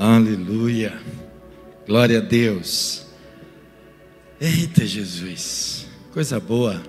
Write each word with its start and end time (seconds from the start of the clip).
Aleluia. 0.00 0.96
Glória 1.84 2.18
a 2.18 2.20
Deus. 2.20 3.04
Eita 4.40 4.86
Jesus. 4.86 5.88
Coisa 6.12 6.38
boa. 6.38 6.80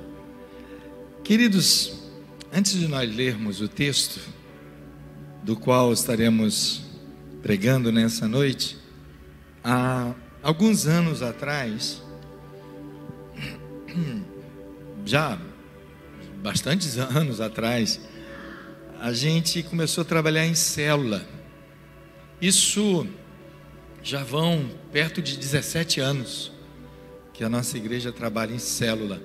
Queridos, 1.24 2.04
antes 2.54 2.74
de 2.74 2.88
nós 2.88 3.12
lermos 3.12 3.62
o 3.62 3.68
texto 3.68 4.20
do 5.42 5.56
qual 5.56 5.92
estaremos 5.92 6.84
pregando 7.42 7.92
nessa 7.92 8.28
noite, 8.28 8.78
há 9.64 10.14
alguns 10.44 10.86
anos 10.86 11.24
atrás, 11.24 12.04
já 15.04 15.36
bastantes 16.44 16.96
anos 17.02 17.42
atrás, 17.42 18.00
a 19.02 19.12
gente 19.12 19.64
começou 19.64 20.04
a 20.04 20.06
trabalhar 20.06 20.46
em 20.46 20.54
célula. 20.54 21.39
Isso 22.42 23.06
já 24.02 24.24
vão 24.24 24.70
perto 24.92 25.22
de 25.22 25.38
17 25.38 26.00
anos 26.00 26.52
que 27.34 27.44
a 27.44 27.50
nossa 27.50 27.78
igreja 27.78 28.12
trabalha 28.12 28.54
em 28.54 28.60
célula. 28.60 29.22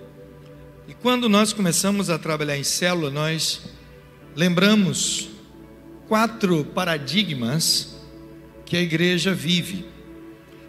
E 0.86 0.95
quando 0.95 1.28
nós 1.28 1.52
começamos 1.52 2.10
a 2.10 2.19
trabalhar 2.19 2.56
em 2.56 2.64
célula, 2.64 3.10
nós 3.10 3.62
lembramos 4.36 5.30
quatro 6.08 6.64
paradigmas 6.64 7.96
que 8.66 8.77
a 8.77 8.80
igreja 8.80 9.33
vive. 9.33 9.86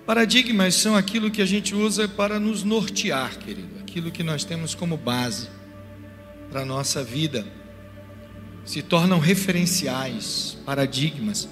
Paradigmas 0.05 0.75
são 0.75 0.95
aquilo 0.95 1.31
que 1.31 1.41
a 1.41 1.45
gente 1.45 1.73
usa 1.73 2.07
para 2.07 2.39
nos 2.39 2.63
nortear, 2.63 3.39
querido, 3.39 3.79
aquilo 3.79 4.11
que 4.11 4.23
nós 4.23 4.43
temos 4.43 4.75
como 4.75 4.95
base 4.95 5.49
para 6.49 6.61
a 6.61 6.65
nossa 6.65 7.03
vida. 7.03 7.45
Se 8.63 8.81
tornam 8.81 9.19
referenciais, 9.19 10.57
paradigmas. 10.65 11.49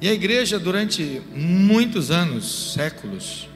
E 0.00 0.08
a 0.08 0.12
igreja, 0.12 0.58
durante 0.58 1.20
muitos 1.34 2.10
anos, 2.10 2.72
séculos, 2.74 3.48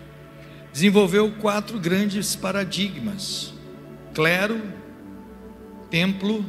desenvolveu 0.72 1.30
quatro 1.40 1.78
grandes 1.78 2.34
paradigmas: 2.34 3.54
clero, 4.12 4.60
templo. 5.88 6.44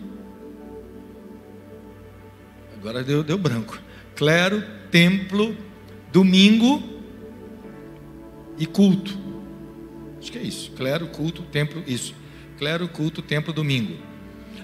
Agora 2.76 3.04
deu, 3.04 3.24
deu 3.24 3.38
branco. 3.38 3.80
Clero, 4.16 4.64
templo, 4.90 5.56
domingo 6.12 6.82
e 8.58 8.66
culto. 8.66 9.18
Acho 10.20 10.32
que 10.32 10.38
é 10.38 10.44
isso. 10.44 10.72
Clero, 10.72 11.08
culto, 11.08 11.44
templo, 11.44 11.84
isso. 11.86 12.16
Clero, 12.58 12.88
culto, 12.88 13.22
templo, 13.22 13.54
domingo. 13.54 13.96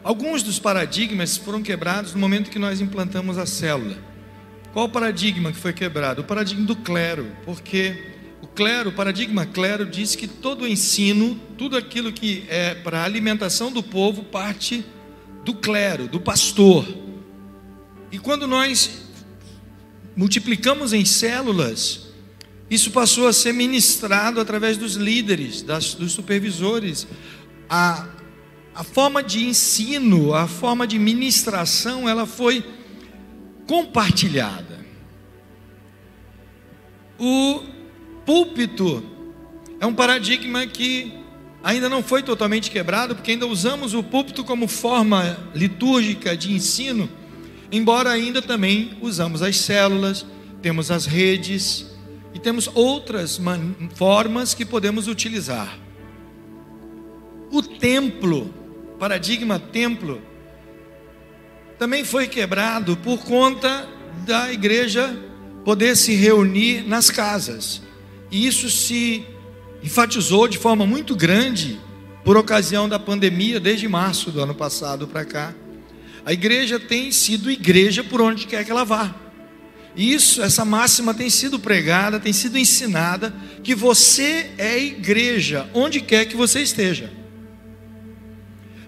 Alguns 0.04 0.42
dos 0.42 0.58
paradigmas 0.58 1.38
foram 1.38 1.62
quebrados 1.62 2.14
no 2.14 2.20
momento 2.20 2.50
que 2.50 2.58
nós 2.60 2.82
implantamos 2.82 3.38
a 3.38 3.46
célula. 3.46 4.09
Qual 4.74 4.86
o 4.86 4.90
paradigma 4.90 5.52
que 5.52 5.58
foi 5.58 5.74
quebrado? 5.74 6.22
O 6.22 6.24
paradigma 6.24 6.66
do 6.66 6.76
clero, 6.76 7.28
porque 7.44 8.14
o 8.42 8.48
clero, 8.48 8.90
o 8.90 8.94
paradigma 8.94 9.46
clero 9.46 9.86
diz 9.86 10.16
que 10.16 10.28
todo 10.28 10.64
o 10.64 10.68
ensino, 10.68 11.40
tudo 11.58 11.76
aquilo 11.76 12.14
que 12.14 12.46
é 12.48 12.76
para 12.76 13.00
a 13.00 13.04
alimentação 13.04 13.72
do 13.72 13.82
povo 13.82 14.24
parte 14.24 14.86
do 15.44 15.56
clero, 15.56 16.08
do 16.08 16.20
pastor. 16.20 16.86
E 18.12 18.20
quando 18.20 18.48
nós 18.48 19.08
multiplicamos 20.16 20.94
em 20.94 21.04
células, 21.04 22.10
isso 22.70 22.92
passou 22.92 23.28
a 23.28 23.34
ser 23.34 23.54
ministrado 23.54 24.40
através 24.40 24.78
dos 24.78 24.94
líderes, 24.94 25.64
das, 25.64 25.96
dos 25.96 26.12
supervisores. 26.12 27.08
A, 27.68 28.08
a 28.76 28.84
forma 28.84 29.24
de 29.24 29.46
ensino, 29.46 30.34
a 30.36 30.48
forma 30.48 30.86
de 30.86 31.00
ministração, 31.00 32.08
ela 32.08 32.28
foi 32.28 32.64
compartilhada. 33.70 34.80
O 37.20 37.62
púlpito 38.26 39.04
é 39.80 39.86
um 39.86 39.94
paradigma 39.94 40.66
que 40.66 41.14
ainda 41.64 41.88
não 41.88 42.02
foi 42.02 42.24
totalmente 42.24 42.72
quebrado, 42.72 43.16
porque 43.16 43.30
ainda 43.30 43.46
usamos 43.46 43.94
o 43.94 44.02
púlpito 44.02 44.44
como 44.44 44.68
forma 44.68 45.38
litúrgica 45.54 46.36
de 46.36 46.52
ensino, 46.52 47.08
embora 47.72 48.10
ainda 48.10 48.42
também 48.42 48.98
usamos 49.04 49.44
as 49.44 49.58
células, 49.58 50.26
temos 50.64 50.90
as 50.90 51.06
redes 51.06 51.86
e 52.34 52.40
temos 52.40 52.68
outras 52.74 53.40
formas 53.94 54.56
que 54.56 54.66
podemos 54.66 55.08
utilizar. 55.08 55.78
O 57.52 57.62
templo, 57.62 58.52
paradigma 58.98 59.60
templo, 59.60 60.20
também 61.80 62.04
foi 62.04 62.28
quebrado 62.28 62.98
por 62.98 63.20
conta 63.20 63.88
da 64.28 64.52
igreja 64.52 65.18
poder 65.64 65.96
se 65.96 66.14
reunir 66.14 66.86
nas 66.86 67.10
casas. 67.10 67.82
E 68.30 68.46
isso 68.46 68.70
se 68.70 69.26
enfatizou 69.82 70.46
de 70.50 70.58
forma 70.58 70.86
muito 70.86 71.16
grande 71.16 71.80
por 72.26 72.36
ocasião 72.36 72.90
da 72.90 73.00
pandemia, 73.00 73.62
desde 73.62 73.88
março 73.88 74.30
do 74.30 74.42
ano 74.42 74.54
passado 74.54 75.08
para 75.08 75.24
cá. 75.24 75.56
A 76.26 76.34
igreja 76.34 76.78
tem 76.78 77.14
sido 77.14 77.50
igreja 77.50 78.04
por 78.04 78.20
onde 78.20 78.46
quer 78.46 78.66
que 78.66 78.72
ela 78.72 78.84
vá. 78.84 79.16
Isso, 79.96 80.42
essa 80.42 80.66
máxima 80.66 81.14
tem 81.14 81.30
sido 81.30 81.58
pregada, 81.58 82.20
tem 82.20 82.34
sido 82.34 82.58
ensinada, 82.58 83.34
que 83.64 83.74
você 83.74 84.52
é 84.58 84.78
igreja 84.78 85.70
onde 85.74 86.02
quer 86.02 86.26
que 86.26 86.36
você 86.36 86.62
esteja. 86.62 87.19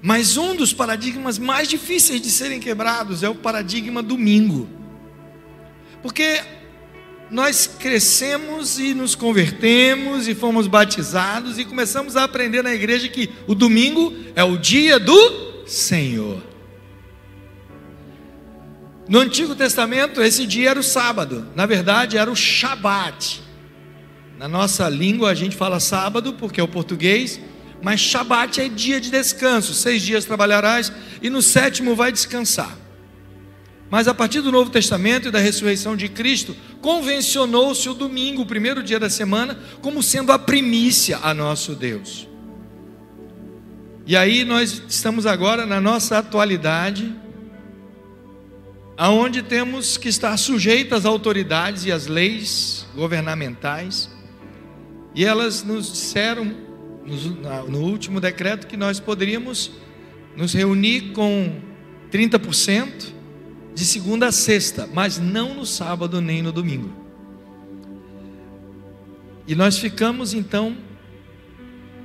Mas 0.01 0.35
um 0.35 0.56
dos 0.56 0.73
paradigmas 0.73 1.38
mais 1.38 1.67
difíceis 1.67 2.19
de 2.19 2.31
serem 2.31 2.59
quebrados 2.59 3.22
é 3.22 3.29
o 3.29 3.35
paradigma 3.35 4.01
domingo. 4.01 4.67
Porque 6.01 6.41
nós 7.29 7.66
crescemos 7.67 8.79
e 8.79 8.94
nos 8.94 9.16
convertemos 9.16 10.28
e 10.28 10.35
fomos 10.35 10.67
batizados 10.67 11.57
e 11.59 11.63
começamos 11.63 12.17
a 12.17 12.23
aprender 12.23 12.63
na 12.63 12.73
igreja 12.73 13.07
que 13.07 13.29
o 13.47 13.56
domingo 13.56 14.13
é 14.35 14.44
o 14.44 14.57
dia 14.57 15.00
do 15.00 15.66
Senhor. 15.67 16.41
No 19.07 19.19
Antigo 19.19 19.56
Testamento, 19.56 20.22
esse 20.22 20.45
dia 20.45 20.72
era 20.72 20.79
o 20.79 20.83
sábado, 20.83 21.47
na 21.56 21.66
verdade 21.66 22.18
era 22.18 22.31
o 22.31 22.35
Shabat. 22.35 23.41
Na 24.38 24.47
nossa 24.47 24.89
língua 24.89 25.29
a 25.29 25.35
gente 25.35 25.56
fala 25.56 25.79
sábado 25.79 26.33
porque 26.33 26.59
é 26.59 26.63
o 26.63 26.68
português, 26.68 27.39
mas 27.81 28.00
Shabat 28.00 28.62
é 28.62 28.69
dia 28.69 29.02
de 29.02 29.09
descanso, 29.09 29.74
seis 29.74 30.02
dias 30.02 30.25
trabalharás 30.25 30.92
e 31.22 31.30
no 31.30 31.42
sétimo 31.42 31.96
vai 31.96 32.12
descansar. 32.12 32.78
Mas 33.90 34.08
a 34.08 34.14
partir 34.14 34.40
do 34.40 34.52
Novo 34.52 34.69
Testamento 34.69 35.28
e 35.28 35.31
da 35.31 35.40
ressurreição 35.40 35.97
de 35.97 36.08
Cristo, 36.08 36.56
convencionou-se 36.80 37.90
o 37.90 37.94
domingo, 37.94 38.44
o 38.44 38.46
primeiro 38.46 38.81
dia 38.81 38.97
da 38.97 39.09
semana, 39.09 39.59
como 39.81 40.02
sendo 40.02 40.31
a 40.31 40.40
primícia 40.40 41.19
a 41.22 41.34
nosso 41.34 41.75
Deus. 41.75 42.28
E 44.06 44.16
aí 44.16 44.46
nós 44.46 44.81
estamos 44.88 45.25
agora 45.25 45.66
na 45.66 45.81
nossa 45.81 46.19
atualidade, 46.19 47.13
aonde 48.96 49.42
temos 49.42 49.98
que 49.98 50.08
estar 50.08 50.38
sujeitos 50.38 51.00
às 51.00 51.06
autoridades 51.06 51.86
e 51.86 51.92
às 51.92 52.08
leis 52.08 52.86
governamentais, 52.96 54.09
e 55.13 55.25
elas 55.25 55.63
nos 55.63 55.92
disseram 55.92 56.70
no 57.67 57.79
último 57.79 58.19
decreto 58.19 58.67
que 58.67 58.78
nós 58.78 59.00
poderíamos 59.00 59.72
nos 60.35 60.53
reunir 60.53 61.12
com 61.13 61.59
30% 62.12 63.13
de 63.73 63.85
segunda 63.85 64.28
a 64.28 64.31
sexta, 64.31 64.88
mas 64.94 65.17
não 65.17 65.56
no 65.56 65.66
sábado 65.66 66.22
nem 66.22 66.41
no 66.41 66.51
domingo. 66.51 66.91
E 69.47 69.56
nós 69.56 69.78
ficamos 69.78 70.34
então 70.34 70.78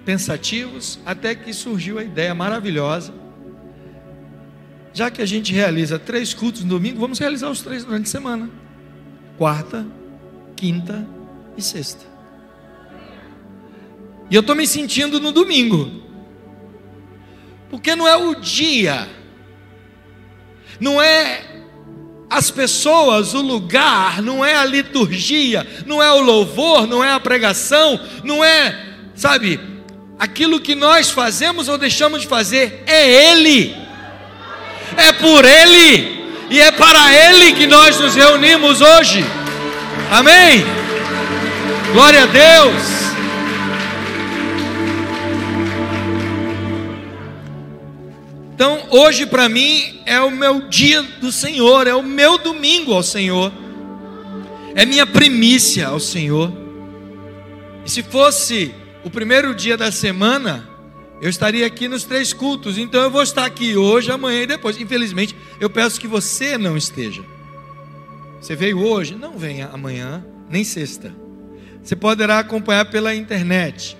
pensativos 0.05 0.99
até 1.05 1.34
que 1.34 1.53
surgiu 1.53 1.99
a 1.99 2.05
ideia 2.05 2.34
maravilhosa. 2.34 3.13
Já 4.93 5.11
que 5.11 5.21
a 5.21 5.27
gente 5.27 5.53
realiza 5.53 5.99
três 5.99 6.33
cultos 6.33 6.63
no 6.63 6.71
domingo, 6.71 6.99
vamos 6.99 7.19
realizar 7.19 7.51
os 7.51 7.61
três 7.61 7.84
durante 7.84 8.07
a 8.07 8.11
semana: 8.11 8.48
quarta, 9.37 9.87
quinta 10.54 11.07
e 11.57 11.63
sexta. 11.63 12.16
E 14.31 14.34
eu 14.34 14.41
estou 14.41 14.57
me 14.57 14.67
sentindo 14.67 15.21
no 15.21 15.33
domingo. 15.33 15.91
Porque 17.71 17.95
não 17.95 18.07
é 18.07 18.17
o 18.17 18.34
dia, 18.34 19.09
não 20.81 21.01
é 21.01 21.43
as 22.28 22.51
pessoas, 22.51 23.34
o 23.34 23.41
lugar, 23.41 24.21
não 24.23 24.45
é 24.45 24.57
a 24.57 24.65
liturgia, 24.65 25.67
não 25.87 26.03
é 26.03 26.11
o 26.13 26.21
louvor, 26.21 26.87
não 26.87 27.03
é 27.03 27.13
a 27.13 27.21
pregação, 27.21 28.01
não 28.25 28.45
é, 28.45 28.95
sabe, 29.15 29.61
aquilo 30.19 30.61
que 30.61 30.75
nós 30.75 31.11
fazemos 31.11 31.69
ou 31.69 31.79
deixamos 31.79 32.22
de 32.22 32.29
fazer, 32.29 32.83
é 32.87 33.31
Ele, 33.31 33.77
é 34.97 35.13
por 35.13 35.45
Ele, 35.45 36.25
e 36.51 36.61
é 36.61 36.71
para 36.72 37.15
Ele 37.15 37.53
que 37.53 37.67
nós 37.67 37.99
nos 38.01 38.15
reunimos 38.15 38.81
hoje, 38.81 39.25
amém? 40.11 40.65
Glória 41.93 42.25
a 42.25 42.27
Deus. 42.27 43.06
Então, 48.57 48.87
hoje 48.89 49.27
para 49.27 49.51
mim 49.51 50.01
é 50.07 50.19
o 50.19 50.31
meu 50.31 50.63
dia 50.67 51.03
do 51.03 51.31
Senhor, 51.31 51.87
é 51.87 51.95
o 51.95 52.03
meu 52.03 52.39
domingo 52.39 52.95
ao 52.95 53.03
Senhor. 53.03 53.53
é 54.75 54.87
minha 54.87 55.05
primícia 55.07 55.89
ao 55.89 56.01
Senhor. 56.01 56.51
E 57.85 57.91
se 57.91 58.03
fosse 58.03 58.75
o 59.05 59.11
primeiro 59.11 59.55
dia 59.55 59.77
da 59.77 59.93
semana, 59.93 60.67
eu 61.21 61.29
estaria 61.29 61.67
aqui 61.67 61.87
nos 61.87 62.05
três 62.05 62.33
cultos, 62.33 62.79
então 62.79 63.03
eu 63.03 63.11
vou 63.11 63.23
estar 63.23 63.45
aqui 63.45 63.77
hoje, 63.77 64.11
amanhã 64.11 64.45
e 64.45 64.47
depois. 64.47 64.81
Infelizmente, 64.81 65.37
eu 65.61 65.69
peço 65.69 66.01
que 66.01 66.09
você 66.09 66.57
não 66.57 66.79
esteja. 66.79 67.23
Você 68.41 68.57
veio 68.57 68.79
hoje? 68.79 69.15
Não 69.15 69.37
venha 69.37 69.69
amanhã, 69.71 70.25
nem 70.49 70.65
sexta. 70.65 71.15
Você 71.83 71.95
poderá 71.95 72.39
acompanhar 72.39 72.87
pela 72.87 73.15
internet, 73.15 73.99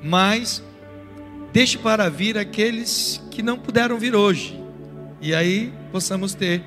mas 0.00 0.62
deixe 1.56 1.78
para 1.78 2.10
vir 2.10 2.36
aqueles 2.36 3.18
que 3.30 3.42
não 3.42 3.58
puderam 3.58 3.98
vir 3.98 4.14
hoje. 4.14 4.60
E 5.22 5.34
aí 5.34 5.72
possamos 5.90 6.34
ter 6.34 6.62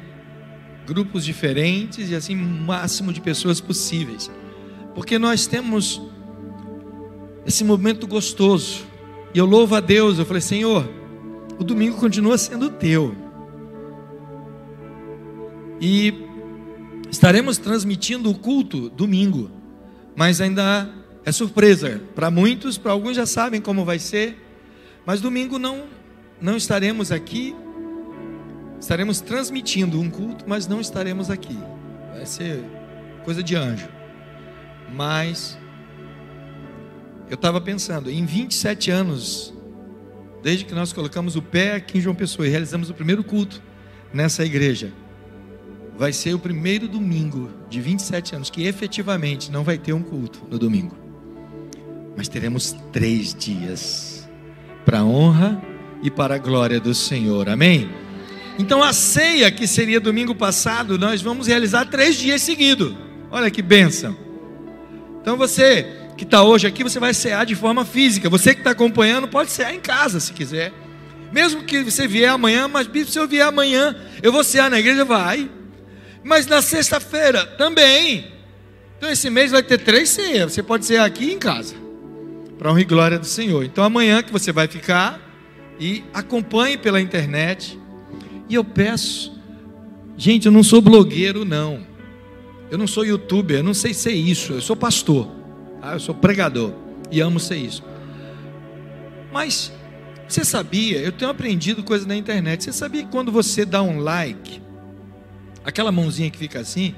grupos 0.88 1.24
diferentes 1.24 2.10
e 2.10 2.16
assim 2.16 2.34
o 2.34 2.44
máximo 2.44 3.14
de 3.14 3.22
pessoas 3.22 3.62
possíveis. 3.62 4.32
Porque 4.96 5.20
nós 5.20 5.46
temos 5.46 6.02
esse 7.46 7.64
momento 7.64 8.08
gostoso. 8.08 8.80
E 9.32 9.38
eu 9.38 9.46
louvo 9.46 9.76
a 9.76 9.80
Deus, 9.80 10.18
eu 10.18 10.26
falei: 10.26 10.42
"Senhor, 10.42 10.90
o 11.60 11.64
domingo 11.64 11.98
continua 11.98 12.36
sendo 12.40 12.72
teu". 12.72 13.16
E 15.80 16.16
estaremos 17.12 17.60
transmitindo 17.60 18.32
o 18.32 18.34
culto 18.34 18.90
domingo, 18.90 19.52
mas 20.16 20.42
ainda 20.42 20.90
é 21.24 21.32
surpresa 21.32 22.02
para 22.16 22.32
muitos, 22.32 22.76
para 22.76 22.92
alguns 22.92 23.16
já 23.16 23.28
sabem 23.28 23.62
como 23.62 23.86
vai 23.86 24.00
ser, 24.00 24.49
mas 25.10 25.22
domingo 25.22 25.58
não 25.58 25.88
não 26.40 26.56
estaremos 26.56 27.12
aqui 27.12 27.56
Estaremos 28.80 29.20
transmitindo 29.20 30.00
um 30.00 30.10
culto, 30.10 30.46
mas 30.48 30.68
não 30.68 30.80
estaremos 30.80 31.30
aqui. 31.30 31.58
Vai 32.14 32.26
ser 32.26 32.64
coisa 33.26 33.44
de 33.44 33.56
anjo. 33.56 33.90
Mas 34.94 35.58
eu 37.30 37.36
estava 37.36 37.60
pensando, 37.60 38.10
em 38.10 38.26
27 38.26 38.90
anos, 38.90 39.54
desde 40.42 40.64
que 40.64 40.74
nós 40.74 40.94
colocamos 40.94 41.36
o 41.36 41.42
pé 41.42 41.76
aqui 41.76 41.98
em 41.98 42.02
João 42.02 42.16
Pessoa 42.16 42.48
e 42.48 42.50
realizamos 42.50 42.90
o 42.90 42.94
primeiro 42.94 43.24
culto 43.24 43.62
nessa 44.14 44.46
igreja, 44.46 44.94
vai 45.98 46.14
ser 46.14 46.34
o 46.34 46.40
primeiro 46.40 46.88
domingo 46.88 47.52
de 47.70 47.82
27 47.82 48.36
anos 48.36 48.50
que 48.50 48.64
efetivamente 48.64 49.52
não 49.52 49.64
vai 49.64 49.78
ter 49.78 49.92
um 49.92 50.02
culto 50.02 50.48
no 50.50 50.58
domingo. 50.58 50.98
Mas 52.16 52.30
teremos 52.30 52.74
três 52.94 53.36
dias 53.36 54.09
para 54.90 55.02
a 55.02 55.06
honra 55.06 55.62
e 56.02 56.10
para 56.10 56.34
a 56.34 56.38
glória 56.40 56.80
do 56.80 56.96
Senhor. 56.96 57.48
Amém? 57.48 57.88
Então 58.58 58.82
a 58.82 58.92
ceia, 58.92 59.52
que 59.52 59.68
seria 59.68 60.00
domingo 60.00 60.34
passado, 60.34 60.98
nós 60.98 61.22
vamos 61.22 61.46
realizar 61.46 61.86
três 61.86 62.16
dias 62.16 62.42
seguidos. 62.42 62.96
Olha 63.30 63.52
que 63.52 63.62
benção. 63.62 64.18
Então 65.22 65.38
você 65.38 65.86
que 66.18 66.24
está 66.24 66.42
hoje 66.42 66.66
aqui, 66.66 66.82
você 66.84 67.00
vai 67.00 67.14
cear 67.14 67.46
de 67.46 67.54
forma 67.54 67.86
física. 67.86 68.32
Você 68.32 68.56
que 68.56 68.62
está 68.62 68.72
acompanhando, 68.72 69.28
pode 69.28 69.52
cear 69.52 69.76
em 69.76 69.80
casa 69.80 70.20
se 70.20 70.34
quiser. 70.34 70.74
Mesmo 71.32 71.62
que 71.62 71.84
você 71.84 72.08
vier 72.08 72.32
amanhã, 72.32 72.68
mas 72.68 72.90
se 73.08 73.20
eu 73.20 73.28
vier 73.28 73.46
amanhã, 73.46 73.96
eu 74.24 74.32
vou 74.32 74.44
cear 74.44 74.72
na 74.72 74.80
igreja, 74.80 75.06
vai. 75.06 75.48
Mas 76.24 76.48
na 76.48 76.64
sexta-feira 76.64 77.46
também. 77.46 78.34
Então 78.98 79.12
esse 79.12 79.30
mês 79.30 79.52
vai 79.52 79.62
ter 79.62 79.78
três 79.78 80.10
ceias. 80.10 80.52
Você 80.52 80.64
pode 80.64 80.84
cear 80.84 81.06
aqui 81.06 81.32
em 81.32 81.38
casa. 81.38 81.79
Para 82.60 82.70
honra 82.72 82.82
e 82.82 82.86
glória 82.86 83.18
do 83.18 83.26
Senhor. 83.26 83.64
Então 83.64 83.84
amanhã 83.84 84.22
que 84.22 84.32
você 84.32 84.52
vai 84.52 84.68
ficar 84.68 85.20
e 85.80 86.04
acompanhe 86.14 86.78
pela 86.78 87.00
internet 87.02 87.80
e 88.50 88.54
eu 88.54 88.66
peço, 88.66 89.32
gente, 90.18 90.46
eu 90.46 90.52
não 90.52 90.62
sou 90.62 90.82
blogueiro, 90.82 91.46
não. 91.46 91.88
Eu 92.70 92.78
não 92.78 92.86
sou 92.86 93.06
youtuber, 93.06 93.60
eu 93.60 93.64
não 93.64 93.74
sei 93.74 93.94
ser 93.94 94.12
isso. 94.12 94.54
Eu 94.54 94.62
sou 94.62 94.76
pastor, 94.76 95.28
tá? 95.80 95.94
eu 95.94 96.00
sou 96.00 96.14
pregador 96.14 96.74
e 97.10 97.22
amo 97.22 97.40
ser 97.40 97.56
isso. 97.56 97.82
Mas 99.32 99.72
você 100.28 100.44
sabia? 100.44 101.00
Eu 101.00 101.12
tenho 101.12 101.32
aprendido 101.32 101.82
coisas 101.82 102.06
na 102.06 102.16
internet. 102.16 102.64
Você 102.64 102.74
sabia 102.74 103.04
que 103.04 103.10
quando 103.10 103.32
você 103.32 103.66
dá 103.66 103.82
um 103.82 104.00
like, 104.00 104.62
aquela 105.64 105.92
mãozinha 105.92 106.30
que 106.30 106.38
fica 106.38 106.60
assim, 106.60 106.94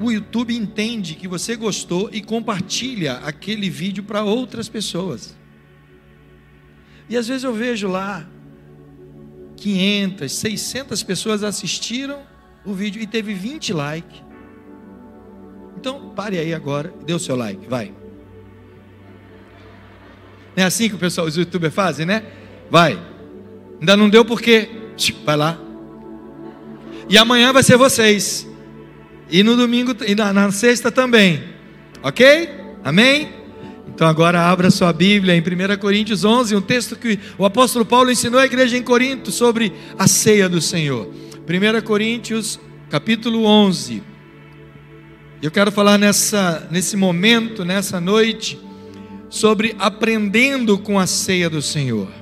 o 0.00 0.10
YouTube 0.10 0.56
entende 0.56 1.14
que 1.14 1.28
você 1.28 1.54
gostou 1.56 2.08
e 2.12 2.22
compartilha 2.22 3.14
aquele 3.18 3.68
vídeo 3.68 4.02
para 4.02 4.22
outras 4.22 4.68
pessoas. 4.68 5.36
E 7.08 7.16
às 7.16 7.28
vezes 7.28 7.44
eu 7.44 7.52
vejo 7.52 7.88
lá 7.88 8.26
500, 9.56 10.32
600 10.32 11.02
pessoas 11.02 11.42
assistiram 11.42 12.22
o 12.64 12.72
vídeo 12.72 13.02
e 13.02 13.06
teve 13.06 13.34
20 13.34 13.72
likes. 13.72 14.22
Então, 15.76 16.10
pare 16.10 16.38
aí 16.38 16.54
agora 16.54 16.92
dê 17.04 17.12
o 17.12 17.18
seu 17.18 17.36
like, 17.36 17.68
vai. 17.68 17.92
Não 20.56 20.64
é 20.64 20.66
assim 20.66 20.88
que 20.88 20.94
o 20.94 20.98
pessoal, 20.98 21.26
os 21.26 21.36
youtubers 21.36 21.74
fazem, 21.74 22.06
né? 22.06 22.24
Vai. 22.70 23.00
Ainda 23.80 23.96
não 23.96 24.08
deu 24.08 24.24
porque, 24.24 24.68
vai 25.24 25.36
lá. 25.36 25.58
E 27.08 27.18
amanhã 27.18 27.52
vai 27.52 27.62
ser 27.62 27.76
vocês. 27.76 28.48
E 29.32 29.42
no 29.42 29.56
domingo 29.56 29.96
e 30.06 30.14
na, 30.14 30.30
na 30.30 30.52
sexta 30.52 30.92
também. 30.92 31.42
Ok? 32.02 32.50
Amém? 32.84 33.30
Então 33.88 34.06
agora 34.06 34.42
abra 34.42 34.70
sua 34.70 34.92
Bíblia 34.92 35.34
em 35.34 35.40
1 35.40 35.78
Coríntios 35.78 36.22
11, 36.22 36.54
um 36.54 36.60
texto 36.60 36.96
que 36.96 37.18
o 37.38 37.44
apóstolo 37.46 37.86
Paulo 37.86 38.10
ensinou 38.10 38.38
à 38.38 38.44
igreja 38.44 38.76
em 38.76 38.82
Corinto 38.82 39.30
sobre 39.32 39.72
a 39.98 40.06
ceia 40.06 40.50
do 40.50 40.60
Senhor. 40.60 41.08
1 41.48 41.82
Coríntios, 41.82 42.60
capítulo 42.90 43.46
11. 43.46 44.02
Eu 45.40 45.50
quero 45.50 45.72
falar 45.72 45.96
nessa, 45.96 46.68
nesse 46.70 46.94
momento, 46.94 47.64
nessa 47.64 47.98
noite, 48.00 48.60
sobre 49.30 49.74
aprendendo 49.78 50.76
com 50.76 50.98
a 50.98 51.06
ceia 51.06 51.48
do 51.48 51.62
Senhor. 51.62 52.21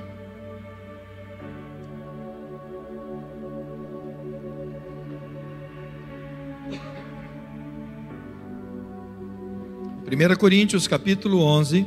1 10.13 10.35
Coríntios 10.35 10.89
capítulo 10.89 11.41
11. 11.41 11.85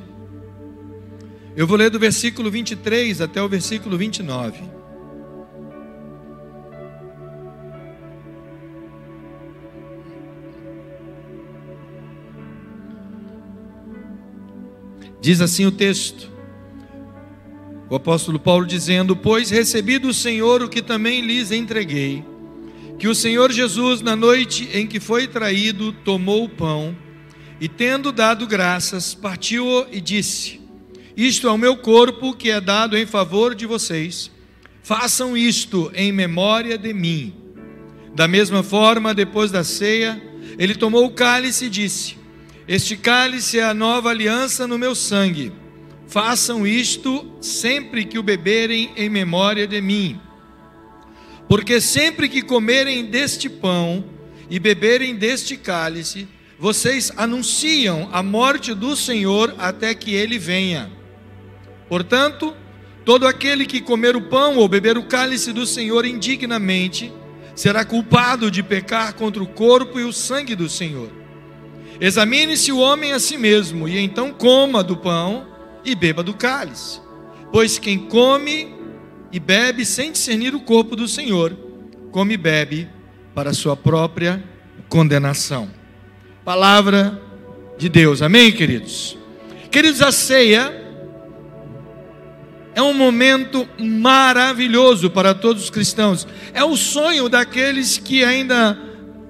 Eu 1.55 1.67
vou 1.67 1.77
ler 1.77 1.91
do 1.91 1.99
versículo 1.99 2.51
23 2.51 3.21
até 3.21 3.43
o 3.43 3.49
versículo 3.51 3.99
29. 3.99 4.63
Diz 15.21 15.43
assim 15.43 15.67
o 15.67 15.71
texto, 15.71 16.33
o 17.91 17.95
apóstolo 17.95 18.39
Paulo 18.39 18.65
dizendo: 18.65 19.15
Pois 19.15 19.51
recebi 19.51 19.99
do 19.99 20.15
Senhor 20.15 20.63
o 20.63 20.69
que 20.71 20.81
também 20.81 21.21
lhes 21.21 21.51
entreguei, 21.51 22.25
que 22.99 23.07
o 23.07 23.15
Senhor 23.15 23.53
Jesus, 23.53 24.01
na 24.01 24.17
noite 24.17 24.71
em 24.73 24.87
que 24.87 24.99
foi 24.99 25.29
traído, 25.29 25.93
tomou 25.93 26.45
o 26.45 26.49
pão 26.49 27.04
e 27.65 27.69
tendo 27.69 28.13
dado 28.13 28.47
graças, 28.47 29.15
partiu 29.15 29.87
e 29.91 29.99
disse: 29.99 30.61
Isto 31.17 31.49
é 31.49 31.51
o 31.51 31.57
meu 31.57 31.79
corpo 31.79 32.35
que 32.35 32.51
é 32.51 32.61
dado 32.61 32.95
em 32.95 33.07
favor 33.07 33.55
de 33.55 33.65
vocês. 33.65 34.31
Façam 34.83 35.35
isto 35.35 35.91
em 35.95 36.13
memória 36.13 36.77
de 36.77 36.93
mim. 36.93 37.35
Da 38.15 38.29
mesma 38.29 38.63
forma, 38.63 39.15
depois 39.15 39.51
da 39.51 39.65
ceia, 39.65 40.23
ele 40.59 40.75
tomou 40.75 41.07
o 41.07 41.13
cálice 41.13 41.65
e 41.65 41.71
disse: 41.71 42.19
Este 42.69 42.99
cálice 42.99 43.59
é 43.59 43.65
a 43.65 43.73
nova 43.73 44.11
aliança 44.11 44.67
no 44.67 44.77
meu 44.77 44.95
sangue. 44.95 45.51
Façam 46.07 46.67
isto 46.67 47.35
sempre 47.41 48.05
que 48.05 48.19
o 48.19 48.23
beberem 48.23 48.91
em 48.95 49.09
memória 49.09 49.67
de 49.67 49.81
mim. 49.81 50.21
Porque 51.49 51.81
sempre 51.81 52.29
que 52.29 52.43
comerem 52.43 53.07
deste 53.07 53.49
pão 53.49 54.05
e 54.51 54.59
beberem 54.59 55.17
deste 55.17 55.57
cálice, 55.57 56.29
vocês 56.59 57.13
anunciam 57.17 58.09
a 58.13 58.23
morte 58.23 58.75
do 58.75 58.95
Senhor 58.97 59.55
até 59.59 59.95
que 59.95 60.15
ele 60.15 60.39
venha. 60.39 60.91
Portanto, 61.89 62.55
todo 63.05 63.27
aquele 63.27 63.67
que 63.67 63.81
comer 63.81 64.17
o 64.17 64.23
pão 64.23 64.57
ou 64.57 64.69
beber 64.69 64.97
o 64.97 65.05
cálice 65.05 65.53
do 65.53 65.67
Senhor 65.67 66.05
indignamente, 66.05 67.13
será 67.55 67.85
culpado 67.85 68.51
de 68.51 68.63
pecar 68.63 69.15
contra 69.15 69.43
o 69.43 69.47
corpo 69.47 70.01
e 70.01 70.05
o 70.05 70.13
sangue 70.13 70.55
do 70.55 70.69
Senhor. 70.69 71.11
Examine-se 72.01 72.73
o 72.73 72.79
homem 72.79 73.13
a 73.13 73.21
si 73.21 73.39
mesmo, 73.39 73.87
e 73.89 73.99
então 73.99 74.33
coma 74.33 74.83
do 74.83 74.97
pão 74.97 75.47
e 75.85 75.95
beba 75.95 76.23
do 76.23 76.35
cálice. 76.35 77.01
Pois 77.53 77.79
quem 77.79 77.99
come 77.99 78.75
e 79.31 79.39
bebe 79.39 79.85
sem 79.85 80.11
discernir 80.11 80.55
o 80.55 80.61
corpo 80.61 80.97
do 80.97 81.07
Senhor, 81.07 81.57
come 82.11 82.35
e 82.35 82.39
bebe 82.39 82.89
para 83.35 83.53
sua 83.53 83.77
própria 83.77 84.43
condenação. 84.89 85.84
Palavra 86.45 87.19
de 87.79 87.89
Deus, 87.89 88.21
amém, 88.21 88.53
queridos? 88.53 89.17
Queridos, 89.71 90.03
a 90.03 90.13
ceia 90.13 90.85
é 92.75 92.83
um 92.83 92.93
momento 92.93 93.67
maravilhoso 93.79 95.09
para 95.09 95.35
todos 95.35 95.65
os 95.65 95.71
cristãos. 95.71 96.29
É 96.53 96.63
o 96.63 96.77
sonho 96.77 97.31
daqueles 97.31 97.97
que 97.97 98.23
ainda 98.23 98.79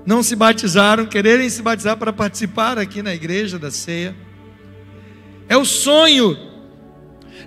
não 0.04 0.24
se 0.24 0.34
batizaram, 0.34 1.06
quererem 1.06 1.48
se 1.48 1.62
batizar 1.62 1.96
para 1.96 2.12
participar 2.12 2.78
aqui 2.78 3.00
na 3.00 3.14
igreja 3.14 3.60
da 3.60 3.70
ceia. 3.70 4.16
É 5.48 5.56
o 5.56 5.64
sonho 5.64 6.36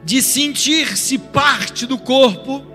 de 0.01 0.21
sentir-se 0.21 1.17
parte 1.17 1.85
do 1.85 1.97
corpo, 1.97 2.65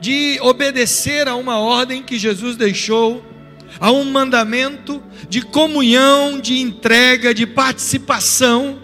de 0.00 0.38
obedecer 0.40 1.26
a 1.26 1.34
uma 1.34 1.58
ordem 1.58 2.00
que 2.00 2.16
Jesus 2.16 2.56
deixou, 2.56 3.31
a 3.80 3.90
um 3.90 4.04
mandamento 4.04 5.02
de 5.28 5.42
comunhão, 5.42 6.40
de 6.40 6.58
entrega, 6.58 7.34
de 7.34 7.46
participação. 7.46 8.80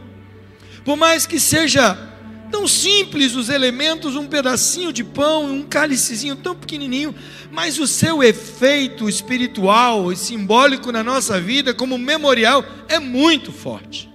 Por 0.84 0.96
mais 0.96 1.26
que 1.26 1.38
seja 1.38 2.08
Tão 2.50 2.66
simples 2.66 3.34
os 3.34 3.48
elementos, 3.48 4.16
um 4.16 4.26
pedacinho 4.26 4.92
de 4.92 5.04
pão, 5.04 5.44
um 5.44 5.62
cálicezinho 5.62 6.36
tão 6.36 6.54
pequenininho, 6.54 7.14
mas 7.50 7.78
o 7.78 7.86
seu 7.86 8.22
efeito 8.22 9.08
espiritual 9.08 10.10
e 10.10 10.16
simbólico 10.16 10.90
na 10.90 11.04
nossa 11.04 11.38
vida, 11.40 11.74
como 11.74 11.98
memorial, 11.98 12.64
é 12.88 12.98
muito 12.98 13.52
forte. 13.52 14.08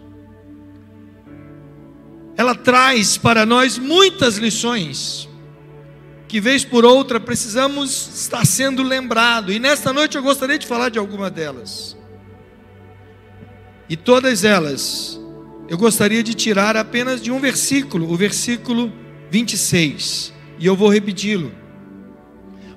Ela 2.36 2.56
traz 2.56 3.18
para 3.18 3.46
nós 3.46 3.78
muitas 3.78 4.38
lições, 4.38 5.30
que 6.34 6.42
vez 6.42 6.66
por 6.66 6.84
outra 6.84 7.20
precisamos 7.20 8.10
estar 8.16 8.44
sendo 8.44 8.82
lembrado, 8.82 9.54
e 9.54 9.60
nesta 9.60 9.94
noite 9.94 10.18
eu 10.18 10.24
gostaria 10.24 10.58
de 10.58 10.66
falar 10.66 10.90
de 10.90 10.98
alguma 10.98 11.30
delas. 11.30 11.96
E 13.88 13.96
todas 13.96 14.44
elas 14.44 15.22
eu 15.70 15.78
gostaria 15.78 16.24
de 16.24 16.34
tirar 16.34 16.76
apenas 16.76 17.22
de 17.22 17.30
um 17.32 17.40
versículo, 17.40 18.12
o 18.12 18.18
versículo 18.18 18.92
26, 19.30 20.34
e 20.58 20.66
eu 20.66 20.76
vou 20.76 20.90
repeti-lo. 20.90 21.52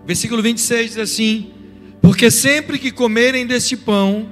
O 0.03 0.07
versículo 0.07 0.43
26 0.43 0.89
diz 0.89 0.99
assim: 0.99 1.51
Porque 2.03 2.31
sempre 2.31 2.79
que 2.79 2.93
comerem 2.93 3.47
deste 3.47 3.75
pão 3.75 4.29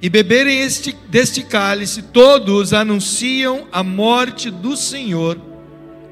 e 0.00 0.08
beberem 0.08 0.62
este, 0.62 0.96
deste 1.10 1.42
cálice, 1.42 2.00
todos 2.00 2.72
anunciam 2.72 3.68
a 3.70 3.82
morte 3.82 4.50
do 4.50 4.74
Senhor 4.74 5.38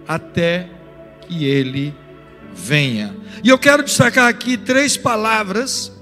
até 0.07 0.69
que 1.27 1.47
ele 1.47 1.95
venha. 2.55 3.17
E 3.43 3.49
eu 3.49 3.59
quero 3.59 3.83
destacar 3.83 4.29
aqui 4.29 4.57
três 4.57 4.97
palavras 4.97 5.93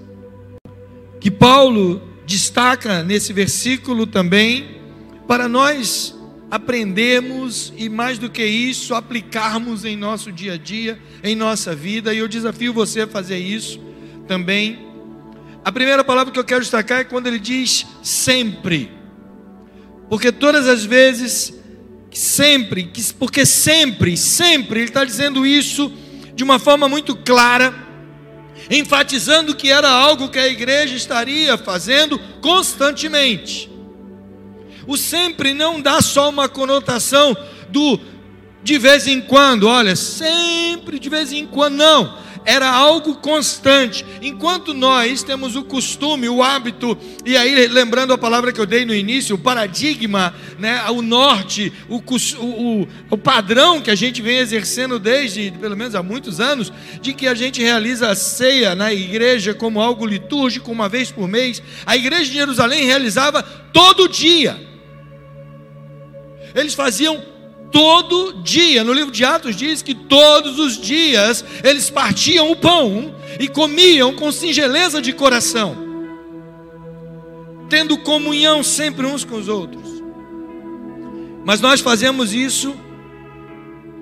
que 1.20 1.30
Paulo 1.30 2.02
destaca 2.26 3.02
nesse 3.02 3.32
versículo 3.32 4.06
também 4.06 4.78
para 5.26 5.48
nós 5.48 6.14
aprendermos 6.50 7.72
e 7.76 7.88
mais 7.88 8.18
do 8.18 8.30
que 8.30 8.44
isso, 8.44 8.94
aplicarmos 8.94 9.84
em 9.84 9.96
nosso 9.96 10.32
dia 10.32 10.54
a 10.54 10.56
dia, 10.56 10.98
em 11.22 11.36
nossa 11.36 11.74
vida, 11.74 12.14
e 12.14 12.18
eu 12.18 12.28
desafio 12.28 12.72
você 12.72 13.02
a 13.02 13.06
fazer 13.06 13.38
isso 13.38 13.80
também. 14.26 14.86
A 15.64 15.70
primeira 15.70 16.02
palavra 16.02 16.32
que 16.32 16.38
eu 16.38 16.44
quero 16.44 16.62
destacar 16.62 17.00
é 17.00 17.04
quando 17.04 17.26
ele 17.26 17.38
diz 17.38 17.86
sempre. 18.02 18.90
Porque 20.08 20.32
todas 20.32 20.66
as 20.66 20.84
vezes, 20.84 21.52
sempre, 22.10 22.90
porque 23.18 23.44
sempre, 23.44 24.16
sempre, 24.16 24.80
ele 24.80 24.88
está 24.88 25.04
dizendo 25.04 25.46
isso 25.46 25.92
de 26.38 26.44
uma 26.44 26.60
forma 26.60 26.88
muito 26.88 27.16
clara, 27.16 27.74
enfatizando 28.70 29.56
que 29.56 29.72
era 29.72 29.90
algo 29.90 30.28
que 30.28 30.38
a 30.38 30.46
igreja 30.46 30.94
estaria 30.94 31.58
fazendo 31.58 32.16
constantemente. 32.40 33.68
O 34.86 34.96
sempre 34.96 35.52
não 35.52 35.80
dá 35.80 36.00
só 36.00 36.28
uma 36.28 36.48
conotação 36.48 37.36
do 37.70 37.98
de 38.62 38.78
vez 38.78 39.08
em 39.08 39.20
quando, 39.20 39.66
olha, 39.66 39.96
sempre 39.96 41.00
de 41.00 41.08
vez 41.08 41.32
em 41.32 41.44
quando, 41.44 41.74
não. 41.74 42.16
Era 42.44 42.70
algo 42.70 43.16
constante. 43.16 44.04
Enquanto 44.22 44.72
nós 44.74 45.22
temos 45.22 45.56
o 45.56 45.64
costume, 45.64 46.28
o 46.28 46.42
hábito, 46.42 46.96
e 47.24 47.36
aí 47.36 47.66
lembrando 47.68 48.12
a 48.12 48.18
palavra 48.18 48.52
que 48.52 48.60
eu 48.60 48.66
dei 48.66 48.84
no 48.84 48.94
início, 48.94 49.36
o 49.36 49.38
paradigma, 49.38 50.34
né, 50.58 50.82
o 50.90 51.02
norte, 51.02 51.72
o, 51.88 51.96
o, 51.96 52.88
o 53.10 53.18
padrão 53.18 53.80
que 53.80 53.90
a 53.90 53.94
gente 53.94 54.22
vem 54.22 54.38
exercendo 54.38 54.98
desde 54.98 55.50
pelo 55.52 55.76
menos 55.76 55.94
há 55.94 56.02
muitos 56.02 56.40
anos, 56.40 56.72
de 57.00 57.12
que 57.12 57.26
a 57.26 57.34
gente 57.34 57.62
realiza 57.62 58.10
a 58.10 58.14
ceia 58.14 58.74
na 58.74 58.92
igreja 58.92 59.54
como 59.54 59.80
algo 59.80 60.06
litúrgico, 60.06 60.72
uma 60.72 60.88
vez 60.88 61.10
por 61.10 61.28
mês. 61.28 61.62
A 61.84 61.96
igreja 61.96 62.24
de 62.24 62.34
Jerusalém 62.34 62.84
realizava 62.84 63.42
todo 63.42 64.08
dia. 64.08 64.58
Eles 66.54 66.74
faziam 66.74 67.22
todo 67.70 68.42
dia. 68.42 68.82
No 68.84 68.92
livro 68.92 69.10
de 69.10 69.24
Atos 69.24 69.56
diz 69.56 69.82
que 69.82 69.94
todos 69.94 70.58
os 70.58 70.78
dias 70.78 71.44
eles 71.62 71.90
partiam 71.90 72.50
o 72.50 72.56
pão 72.56 73.14
e 73.38 73.48
comiam 73.48 74.14
com 74.14 74.32
singeleza 74.32 75.00
de 75.00 75.12
coração, 75.12 75.76
tendo 77.68 77.98
comunhão 77.98 78.62
sempre 78.62 79.06
uns 79.06 79.24
com 79.24 79.36
os 79.36 79.48
outros. 79.48 79.86
Mas 81.44 81.60
nós 81.60 81.80
fazemos 81.80 82.34
isso 82.34 82.74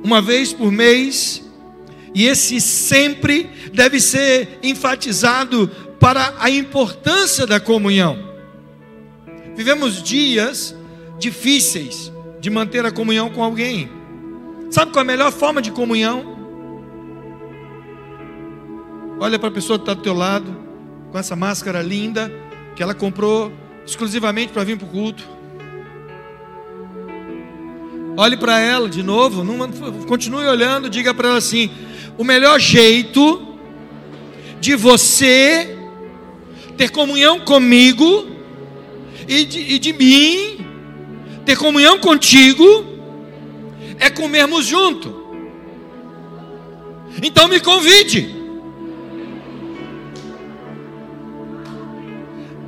uma 0.02 0.22
vez 0.22 0.52
por 0.52 0.70
mês, 0.70 1.42
e 2.14 2.26
esse 2.26 2.60
sempre 2.60 3.50
deve 3.72 4.00
ser 4.00 4.58
enfatizado 4.62 5.68
para 5.98 6.34
a 6.38 6.48
importância 6.48 7.46
da 7.46 7.58
comunhão. 7.58 8.18
Vivemos 9.56 10.02
dias 10.02 10.74
difíceis, 11.18 12.12
de 12.46 12.50
manter 12.50 12.86
a 12.86 12.92
comunhão 12.92 13.28
com 13.28 13.42
alguém. 13.42 13.90
Sabe 14.70 14.92
qual 14.92 15.00
é 15.00 15.04
a 15.04 15.04
melhor 15.04 15.32
forma 15.32 15.60
de 15.60 15.72
comunhão? 15.72 16.36
Olha 19.18 19.36
para 19.36 19.48
a 19.48 19.50
pessoa 19.50 19.76
que 19.76 19.82
está 19.82 19.94
do 19.94 20.02
teu 20.02 20.14
lado, 20.14 20.56
com 21.10 21.18
essa 21.18 21.34
máscara 21.34 21.82
linda, 21.82 22.32
que 22.76 22.84
ela 22.84 22.94
comprou 22.94 23.52
exclusivamente 23.84 24.52
para 24.52 24.62
vir 24.62 24.78
para 24.78 24.86
o 24.86 24.90
culto. 24.90 25.24
Olhe 28.16 28.36
para 28.36 28.60
ela 28.60 28.88
de 28.88 29.02
novo, 29.02 29.44
continue 30.06 30.46
olhando, 30.46 30.88
diga 30.88 31.12
para 31.12 31.30
ela 31.30 31.38
assim: 31.38 31.68
o 32.16 32.22
melhor 32.22 32.60
jeito 32.60 33.58
de 34.60 34.76
você 34.76 35.76
ter 36.76 36.90
comunhão 36.90 37.40
comigo 37.40 38.24
e 39.26 39.44
de, 39.44 39.58
e 39.58 39.78
de 39.80 39.92
mim 39.92 40.55
ter 41.46 41.56
comunhão 41.56 41.98
contigo 42.00 42.84
é 44.00 44.10
comermos 44.10 44.66
junto. 44.66 45.24
Então 47.22 47.48
me 47.48 47.60
convide. 47.60 48.34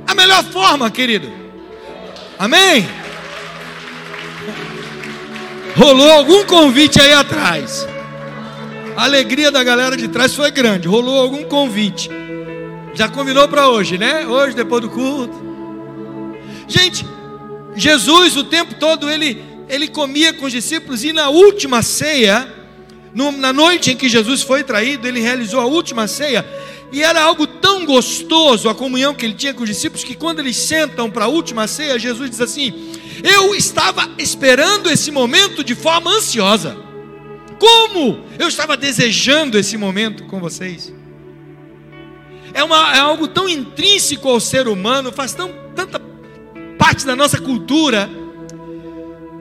A 0.07 0.15
melhor 0.15 0.43
forma, 0.45 0.89
querido. 0.89 1.29
Amém? 2.39 2.87
Rolou 5.75 6.09
algum 6.09 6.45
convite 6.45 6.99
aí 6.99 7.13
atrás. 7.13 7.87
A 8.95 9.03
alegria 9.03 9.51
da 9.51 9.63
galera 9.63 9.95
de 9.95 10.07
trás 10.07 10.33
foi 10.33 10.51
grande. 10.51 10.87
Rolou 10.87 11.19
algum 11.21 11.43
convite. 11.43 12.09
Já 12.93 13.07
combinou 13.09 13.47
para 13.47 13.67
hoje, 13.67 13.97
né? 13.97 14.25
Hoje, 14.25 14.55
depois 14.55 14.81
do 14.81 14.89
culto. 14.89 15.49
Gente, 16.67 17.05
Jesus, 17.75 18.35
o 18.35 18.43
tempo 18.43 18.75
todo, 18.75 19.09
ele, 19.09 19.41
ele 19.67 19.87
comia 19.87 20.33
com 20.33 20.45
os 20.45 20.51
discípulos, 20.51 21.03
e 21.03 21.13
na 21.13 21.29
última 21.29 21.81
ceia, 21.81 22.51
no, 23.13 23.31
na 23.31 23.53
noite 23.53 23.91
em 23.91 23.95
que 23.95 24.09
Jesus 24.09 24.41
foi 24.41 24.63
traído, 24.63 25.07
ele 25.07 25.19
realizou 25.19 25.59
a 25.59 25.65
última 25.65 26.07
ceia, 26.07 26.45
e 26.91 27.03
era 27.03 27.21
algo 27.21 27.45
tão 27.45 27.85
gostoso 27.85 28.67
a 28.67 28.75
comunhão 28.75 29.13
que 29.13 29.25
ele 29.25 29.35
tinha 29.35 29.53
com 29.53 29.63
os 29.63 29.69
discípulos, 29.69 30.03
que 30.03 30.15
quando 30.15 30.39
eles 30.39 30.57
sentam 30.57 31.09
para 31.09 31.25
a 31.25 31.27
última 31.27 31.67
ceia, 31.67 31.99
Jesus 31.99 32.29
diz 32.29 32.41
assim: 32.41 32.73
Eu 33.23 33.53
estava 33.53 34.09
esperando 34.17 34.89
esse 34.89 35.11
momento 35.11 35.63
de 35.63 35.75
forma 35.75 36.11
ansiosa. 36.11 36.75
Como 37.59 38.23
eu 38.39 38.47
estava 38.47 38.75
desejando 38.75 39.57
esse 39.57 39.77
momento 39.77 40.23
com 40.25 40.39
vocês. 40.39 40.93
É, 42.53 42.63
uma, 42.63 42.95
é 42.95 42.99
algo 42.99 43.27
tão 43.27 43.47
intrínseco 43.47 44.27
ao 44.27 44.39
ser 44.39 44.67
humano, 44.67 45.11
faz 45.11 45.33
tão, 45.33 45.53
tanta 45.75 45.99
parte 46.79 47.05
da 47.05 47.13
nossa 47.13 47.37
cultura 47.39 48.09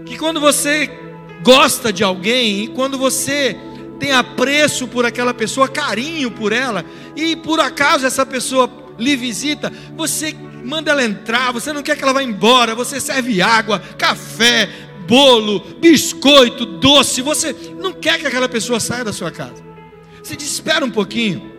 que 0.05 0.19
quando 0.19 0.41
você 0.41 0.91
gosta 1.43 1.93
de 1.93 2.03
alguém 2.03 2.65
e 2.65 2.69
quando 2.69 2.99
você 2.99 3.57
tem 4.01 4.13
apreço 4.13 4.89
por 4.89 5.07
aquela 5.07 5.33
pessoa, 5.33 5.69
carinho 5.69 6.31
por 6.31 6.53
ela, 6.53 6.85
e 7.17 7.37
por 7.37 7.61
acaso 7.61 8.05
essa 8.05 8.27
pessoa 8.27 8.71
lhe 8.99 9.17
visita, 9.17 9.73
você 9.97 10.35
manda 10.65 10.91
ela 10.91 11.05
entrar, 11.05 11.53
você 11.53 11.73
não 11.73 11.83
quer 11.83 11.97
que 11.97 12.03
ela 12.03 12.13
vá 12.13 12.23
embora, 12.23 12.75
você 12.75 13.01
serve 13.01 13.41
água, 13.41 13.79
café, 13.97 14.69
bolo, 15.07 15.61
biscoito, 15.81 16.67
doce, 16.67 17.23
você 17.23 17.55
não 17.81 17.93
quer 17.93 18.19
que 18.19 18.27
aquela 18.27 18.49
pessoa 18.49 18.81
saia 18.81 19.05
da 19.05 19.13
sua 19.13 19.31
casa. 19.31 19.65
Você 20.23 20.37
diz, 20.37 20.53
espera 20.53 20.85
um 20.85 20.91
pouquinho. 20.91 21.53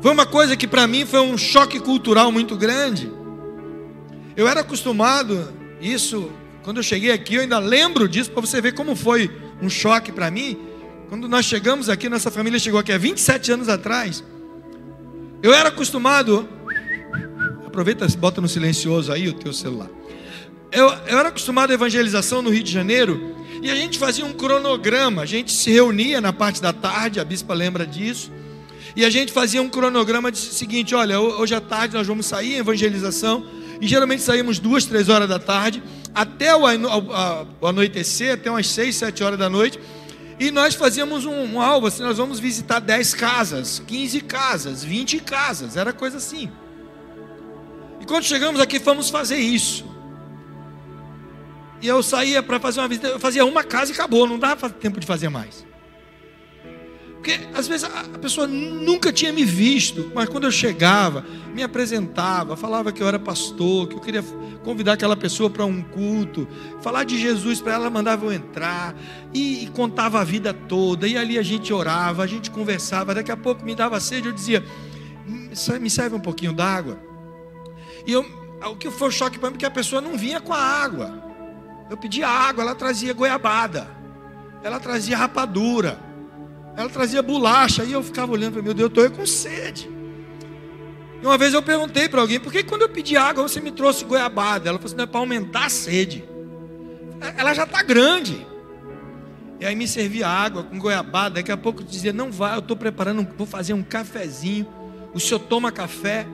Foi 0.00 0.12
uma 0.12 0.26
coisa 0.26 0.56
que 0.56 0.66
para 0.66 0.86
mim 0.86 1.06
foi 1.06 1.20
um 1.20 1.36
choque 1.38 1.80
cultural 1.80 2.30
muito 2.30 2.56
grande. 2.56 3.10
Eu 4.36 4.48
era 4.48 4.60
acostumado, 4.60 5.52
isso, 5.80 6.30
quando 6.62 6.78
eu 6.78 6.82
cheguei 6.82 7.12
aqui, 7.12 7.36
eu 7.36 7.42
ainda 7.42 7.58
lembro 7.58 8.08
disso, 8.08 8.30
para 8.30 8.40
você 8.40 8.60
ver 8.60 8.72
como 8.72 8.96
foi 8.96 9.30
um 9.62 9.70
choque 9.70 10.10
para 10.10 10.30
mim. 10.30 10.58
Quando 11.08 11.28
nós 11.28 11.44
chegamos 11.44 11.88
aqui, 11.88 12.08
nossa 12.08 12.30
família 12.30 12.58
chegou 12.58 12.80
aqui 12.80 12.90
há 12.90 12.98
27 12.98 13.52
anos 13.52 13.68
atrás. 13.68 14.24
Eu 15.42 15.52
era 15.52 15.68
acostumado. 15.68 16.48
Aproveita, 17.66 18.06
bota 18.18 18.40
no 18.40 18.48
silencioso 18.48 19.12
aí 19.12 19.28
o 19.28 19.32
teu 19.34 19.52
celular. 19.52 19.88
Eu, 20.72 20.88
eu 21.06 21.18
era 21.18 21.28
acostumado 21.28 21.70
a 21.70 21.74
evangelização 21.74 22.42
no 22.42 22.50
Rio 22.50 22.64
de 22.64 22.72
Janeiro 22.72 23.36
e 23.62 23.70
a 23.70 23.74
gente 23.76 23.98
fazia 23.98 24.24
um 24.24 24.32
cronograma. 24.32 25.22
A 25.22 25.26
gente 25.26 25.52
se 25.52 25.70
reunia 25.70 26.20
na 26.20 26.32
parte 26.32 26.60
da 26.60 26.72
tarde, 26.72 27.20
a 27.20 27.24
bispa 27.24 27.54
lembra 27.54 27.86
disso. 27.86 28.32
E 28.96 29.04
a 29.04 29.10
gente 29.10 29.32
fazia 29.32 29.62
um 29.62 29.68
cronograma 29.68 30.32
de 30.32 30.38
seguinte: 30.38 30.94
olha, 30.94 31.20
hoje 31.20 31.54
à 31.54 31.60
tarde 31.60 31.94
nós 31.94 32.06
vamos 32.06 32.26
sair 32.26 32.54
em 32.54 32.58
evangelização. 32.58 33.46
E 33.80 33.86
geralmente 33.86 34.22
saímos 34.22 34.58
duas, 34.58 34.84
três 34.84 35.08
horas 35.08 35.28
da 35.28 35.38
tarde, 35.38 35.82
até 36.14 36.54
o 36.56 36.64
anoitecer, 37.66 38.34
até 38.34 38.50
umas 38.50 38.68
seis, 38.68 38.96
sete 38.96 39.22
horas 39.22 39.38
da 39.38 39.48
noite. 39.48 39.78
E 40.38 40.50
nós 40.50 40.74
fazíamos 40.74 41.24
um, 41.24 41.54
um 41.54 41.60
alvo, 41.60 41.86
assim, 41.86 42.02
nós 42.02 42.18
vamos 42.18 42.40
visitar 42.40 42.80
10 42.80 43.14
casas, 43.14 43.82
15 43.86 44.20
casas, 44.22 44.82
20 44.82 45.20
casas, 45.20 45.76
era 45.76 45.92
coisa 45.92 46.16
assim. 46.16 46.50
E 48.00 48.04
quando 48.04 48.24
chegamos 48.24 48.60
aqui, 48.60 48.80
fomos 48.80 49.10
fazer 49.10 49.36
isso. 49.36 49.84
E 51.80 51.86
eu 51.86 52.02
saía 52.02 52.42
para 52.42 52.58
fazer 52.58 52.80
uma 52.80 52.88
visita, 52.88 53.08
eu 53.08 53.20
fazia 53.20 53.44
uma 53.44 53.62
casa 53.62 53.92
e 53.92 53.94
acabou, 53.94 54.26
não 54.26 54.38
dava 54.38 54.68
tempo 54.70 54.98
de 54.98 55.06
fazer 55.06 55.28
mais. 55.28 55.64
Porque 57.24 57.40
às 57.54 57.66
vezes 57.66 57.84
a 57.84 58.18
pessoa 58.18 58.46
nunca 58.46 59.10
tinha 59.10 59.32
me 59.32 59.46
visto, 59.46 60.12
mas 60.14 60.28
quando 60.28 60.44
eu 60.44 60.50
chegava, 60.50 61.24
me 61.54 61.62
apresentava, 61.62 62.54
falava 62.54 62.92
que 62.92 63.02
eu 63.02 63.08
era 63.08 63.18
pastor, 63.18 63.88
que 63.88 63.94
eu 63.94 64.00
queria 64.00 64.22
convidar 64.62 64.92
aquela 64.92 65.16
pessoa 65.16 65.48
para 65.48 65.64
um 65.64 65.80
culto, 65.80 66.46
falar 66.82 67.04
de 67.04 67.18
Jesus 67.18 67.62
para 67.62 67.72
ela, 67.72 67.88
mandava 67.88 68.26
eu 68.26 68.32
entrar, 68.32 68.94
e, 69.32 69.64
e, 69.64 69.66
contava 69.68 70.20
a 70.20 70.24
vida 70.24 70.52
toda, 70.52 71.08
e 71.08 71.16
ali 71.16 71.38
a 71.38 71.42
gente 71.42 71.72
orava, 71.72 72.22
a 72.22 72.26
gente 72.26 72.50
conversava, 72.50 73.14
daqui 73.14 73.32
a 73.32 73.36
pouco 73.38 73.64
me 73.64 73.74
dava 73.74 73.98
sede, 74.00 74.28
eu 74.28 74.32
dizia, 74.32 74.62
me 75.80 75.88
serve 75.88 76.14
um 76.14 76.20
pouquinho 76.20 76.52
d'água. 76.52 76.98
E 78.06 78.12
eu, 78.12 78.22
o 78.70 78.76
que 78.76 78.90
foi 78.90 79.08
o 79.08 79.10
choque 79.10 79.38
para 79.38 79.48
mim, 79.48 79.54
porque 79.54 79.64
a 79.64 79.70
pessoa 79.70 80.02
não 80.02 80.18
vinha 80.18 80.42
com 80.42 80.52
a 80.52 80.60
água. 80.60 81.24
Eu 81.88 81.96
pedia 81.96 82.28
água, 82.28 82.62
ela 82.62 82.74
trazia 82.74 83.14
goiabada, 83.14 83.88
ela 84.62 84.78
trazia 84.78 85.16
rapadura. 85.16 86.03
Ela 86.76 86.88
trazia 86.88 87.22
bolacha, 87.22 87.84
e 87.84 87.92
eu 87.92 88.02
ficava 88.02 88.32
olhando 88.32 88.54
para 88.54 88.62
meu 88.62 88.74
Deus, 88.74 88.90
eu 88.94 89.04
estou 89.04 89.18
com 89.18 89.26
sede. 89.26 89.88
E 91.22 91.26
uma 91.26 91.38
vez 91.38 91.54
eu 91.54 91.62
perguntei 91.62 92.08
para 92.08 92.20
alguém, 92.20 92.40
por 92.40 92.52
que 92.52 92.62
quando 92.62 92.82
eu 92.82 92.88
pedi 92.88 93.16
água 93.16 93.42
você 93.42 93.60
me 93.60 93.70
trouxe 93.70 94.04
goiabada? 94.04 94.68
Ela 94.68 94.78
falou 94.78 94.86
assim, 94.86 94.96
não 94.96 95.04
é 95.04 95.06
para 95.06 95.20
aumentar 95.20 95.66
a 95.66 95.70
sede. 95.70 96.24
Ela 97.36 97.54
já 97.54 97.64
está 97.64 97.82
grande. 97.82 98.46
E 99.60 99.64
aí 99.64 99.74
me 99.76 99.86
servia 99.86 100.26
água 100.26 100.64
com 100.64 100.78
goiabada, 100.78 101.36
daqui 101.36 101.52
a 101.52 101.56
pouco 101.56 101.80
eu 101.80 101.86
dizia, 101.86 102.12
não 102.12 102.30
vai, 102.30 102.56
eu 102.56 102.58
estou 102.58 102.76
preparando, 102.76 103.26
vou 103.38 103.46
fazer 103.46 103.72
um 103.72 103.82
cafezinho. 103.82 104.66
O 105.14 105.20
senhor 105.20 105.38
toma 105.38 105.70
café. 105.70 106.26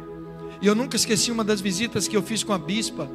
E 0.60 0.66
eu 0.66 0.74
nunca 0.74 0.96
esqueci 0.96 1.30
uma 1.30 1.44
das 1.44 1.60
visitas 1.60 2.08
que 2.08 2.16
eu 2.16 2.22
fiz 2.22 2.42
com 2.42 2.52
a 2.52 2.58
bispa. 2.58 3.08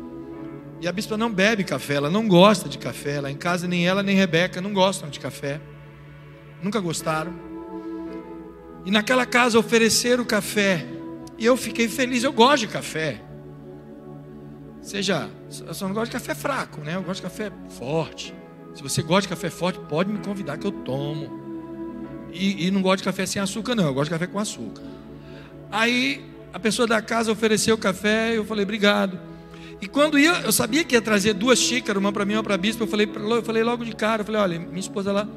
E 0.79 0.87
a 0.87 0.91
bispa 0.91 1.17
não 1.17 1.31
bebe 1.31 1.63
café, 1.63 1.95
ela 1.95 2.09
não 2.09 2.27
gosta 2.27 2.69
de 2.69 2.77
café. 2.77 3.19
Lá 3.19 3.31
em 3.31 3.35
casa 3.35 3.67
nem 3.67 3.87
ela 3.87 4.03
nem 4.03 4.15
Rebeca 4.15 4.61
não 4.61 4.71
gostam 4.71 5.09
de 5.09 5.19
café 5.19 5.59
nunca 6.65 6.79
gostaram. 6.79 7.31
E 8.83 8.91
naquela 8.91 9.25
casa 9.25 9.57
ofereceram 9.59 10.25
café. 10.25 10.85
E 11.37 11.45
eu 11.45 11.55
fiquei 11.55 11.87
feliz, 11.87 12.23
eu 12.23 12.33
gosto 12.33 12.61
de 12.61 12.67
café. 12.67 13.21
Seja, 14.81 15.29
eu 15.65 15.73
só 15.73 15.87
não 15.87 15.93
gosto 15.93 16.07
de 16.07 16.17
café 16.17 16.33
fraco, 16.33 16.81
né? 16.81 16.95
Eu 16.95 17.03
gosto 17.03 17.17
de 17.17 17.21
café 17.23 17.51
forte. 17.77 18.33
Se 18.73 18.81
você 18.81 19.01
gosta 19.01 19.21
de 19.21 19.27
café 19.29 19.49
forte, 19.49 19.79
pode 19.87 20.11
me 20.11 20.19
convidar 20.19 20.57
que 20.57 20.65
eu 20.65 20.71
tomo. 20.71 21.29
E, 22.33 22.67
e 22.67 22.71
não 22.71 22.81
gosto 22.81 22.97
de 22.97 23.03
café 23.03 23.25
sem 23.25 23.41
açúcar, 23.41 23.75
não. 23.75 23.85
Eu 23.85 23.93
gosto 23.93 24.05
de 24.05 24.17
café 24.17 24.27
com 24.27 24.39
açúcar. 24.39 24.83
Aí 25.71 26.25
a 26.51 26.59
pessoa 26.59 26.87
da 26.87 27.01
casa 27.01 27.31
ofereceu 27.31 27.77
café, 27.77 28.37
eu 28.37 28.45
falei, 28.45 28.63
obrigado. 28.63 29.19
E 29.81 29.87
quando 29.87 30.17
ia, 30.17 30.41
eu 30.41 30.51
sabia 30.51 30.83
que 30.83 30.95
ia 30.95 31.01
trazer 31.01 31.33
duas 31.33 31.59
xícaras, 31.59 31.99
uma 31.99 32.11
para 32.11 32.25
mim 32.25 32.33
e 32.33 32.37
uma 32.37 32.43
para 32.43 32.55
a 32.55 32.57
bispa. 32.57 32.83
Eu 32.83 32.87
falei, 32.87 33.09
eu 33.13 33.43
falei 33.43 33.63
logo 33.63 33.83
de 33.83 33.95
cara, 33.95 34.21
eu 34.21 34.25
falei, 34.25 34.41
olha, 34.41 34.59
minha 34.59 34.79
esposa 34.79 35.11
lá 35.11 35.27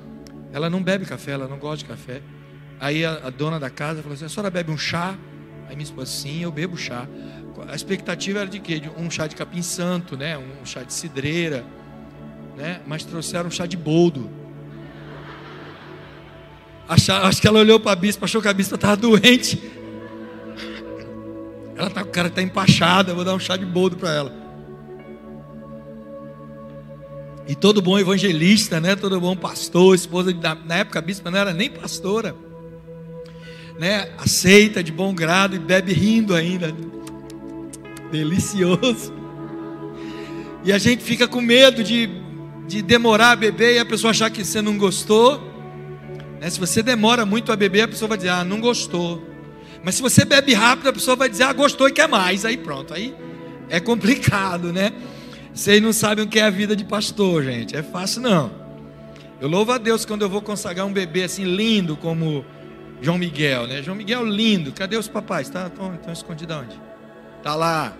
ela 0.52 0.70
não 0.70 0.82
bebe 0.82 1.04
café, 1.04 1.32
ela 1.32 1.46
não 1.46 1.58
gosta 1.58 1.78
de 1.78 1.84
café. 1.84 2.22
Aí 2.80 3.04
a, 3.04 3.12
a 3.24 3.30
dona 3.30 3.58
da 3.58 3.70
casa 3.70 4.02
falou 4.02 4.14
assim: 4.14 4.24
a 4.24 4.28
senhora 4.28 4.50
bebe 4.50 4.70
um 4.70 4.78
chá? 4.78 5.16
Aí 5.68 5.76
minha 5.76 5.84
esposa, 5.84 6.10
sim, 6.10 6.42
eu 6.42 6.50
bebo 6.50 6.76
chá. 6.76 7.06
A 7.68 7.74
expectativa 7.74 8.40
era 8.40 8.48
de 8.48 8.60
quê? 8.60 8.78
De 8.78 8.88
um 8.88 9.10
chá 9.10 9.26
de 9.26 9.34
capim 9.34 9.62
santo, 9.62 10.16
né? 10.16 10.38
Um 10.38 10.64
chá 10.64 10.82
de 10.82 10.92
cidreira, 10.92 11.64
né? 12.56 12.80
Mas 12.86 13.04
trouxeram 13.04 13.48
um 13.48 13.50
chá 13.50 13.66
de 13.66 13.76
boldo. 13.76 14.30
acho 16.88 17.40
que 17.40 17.48
ela 17.48 17.58
olhou 17.58 17.80
para 17.80 17.92
a 17.92 17.96
bispa, 17.96 18.24
achou 18.24 18.40
que 18.40 18.48
a 18.48 18.52
bispa 18.52 18.76
estava 18.76 18.96
doente. 18.96 19.60
Ela 21.76 21.90
tá, 21.90 22.02
o 22.02 22.06
cara 22.06 22.26
está 22.26 22.42
empachado, 22.42 23.12
eu 23.12 23.14
vou 23.14 23.24
dar 23.24 23.34
um 23.34 23.38
chá 23.38 23.56
de 23.56 23.64
boldo 23.64 23.96
para 23.96 24.10
ela. 24.10 24.47
E 27.48 27.54
todo 27.54 27.80
bom 27.80 27.98
evangelista, 27.98 28.78
né? 28.78 28.94
Todo 28.94 29.18
bom 29.18 29.34
pastor, 29.34 29.94
esposa, 29.94 30.36
na 30.66 30.76
época 30.76 30.98
a 30.98 31.02
bispa 31.02 31.30
não 31.30 31.38
era 31.38 31.54
nem 31.54 31.70
pastora, 31.70 32.36
né? 33.78 34.10
Aceita 34.18 34.84
de 34.84 34.92
bom 34.92 35.14
grado 35.14 35.56
e 35.56 35.58
bebe 35.58 35.94
rindo 35.94 36.34
ainda. 36.34 36.74
Delicioso. 38.12 39.14
E 40.62 40.70
a 40.70 40.76
gente 40.76 41.02
fica 41.02 41.26
com 41.26 41.40
medo 41.40 41.82
de, 41.82 42.10
de 42.66 42.82
demorar 42.82 43.30
a 43.30 43.36
beber 43.36 43.76
e 43.76 43.78
a 43.78 43.86
pessoa 43.86 44.10
achar 44.10 44.30
que 44.30 44.44
você 44.44 44.60
não 44.60 44.76
gostou. 44.76 45.40
Né? 46.38 46.50
Se 46.50 46.60
você 46.60 46.82
demora 46.82 47.24
muito 47.24 47.50
a 47.50 47.56
beber, 47.56 47.82
a 47.82 47.88
pessoa 47.88 48.10
vai 48.10 48.18
dizer, 48.18 48.30
ah, 48.30 48.44
não 48.44 48.60
gostou. 48.60 49.26
Mas 49.82 49.94
se 49.94 50.02
você 50.02 50.22
bebe 50.24 50.52
rápido, 50.52 50.88
a 50.90 50.92
pessoa 50.92 51.16
vai 51.16 51.30
dizer, 51.30 51.44
ah, 51.44 51.52
gostou 51.54 51.88
e 51.88 51.92
quer 51.92 52.08
mais. 52.08 52.44
Aí 52.44 52.58
pronto, 52.58 52.92
aí 52.92 53.14
é 53.70 53.80
complicado, 53.80 54.70
né? 54.70 54.92
Vocês 55.58 55.82
não 55.82 55.92
sabem 55.92 56.24
o 56.24 56.28
que 56.28 56.38
é 56.38 56.44
a 56.44 56.50
vida 56.50 56.76
de 56.76 56.84
pastor, 56.84 57.42
gente. 57.42 57.76
É 57.76 57.82
fácil 57.82 58.22
não. 58.22 58.48
Eu 59.40 59.48
louvo 59.48 59.72
a 59.72 59.76
Deus 59.76 60.04
quando 60.04 60.22
eu 60.22 60.28
vou 60.28 60.40
consagrar 60.40 60.86
um 60.86 60.92
bebê 60.92 61.24
assim 61.24 61.42
lindo 61.42 61.96
como 61.96 62.44
João 63.02 63.18
Miguel, 63.18 63.66
né? 63.66 63.82
João 63.82 63.96
Miguel 63.96 64.24
lindo. 64.24 64.70
Cadê 64.70 64.96
os 64.96 65.08
papais? 65.08 65.50
Tá, 65.50 65.66
estão, 65.66 65.92
estão 65.96 66.12
escondidos 66.12 66.56
onde? 66.58 66.80
Tá 67.42 67.56
lá. 67.56 67.92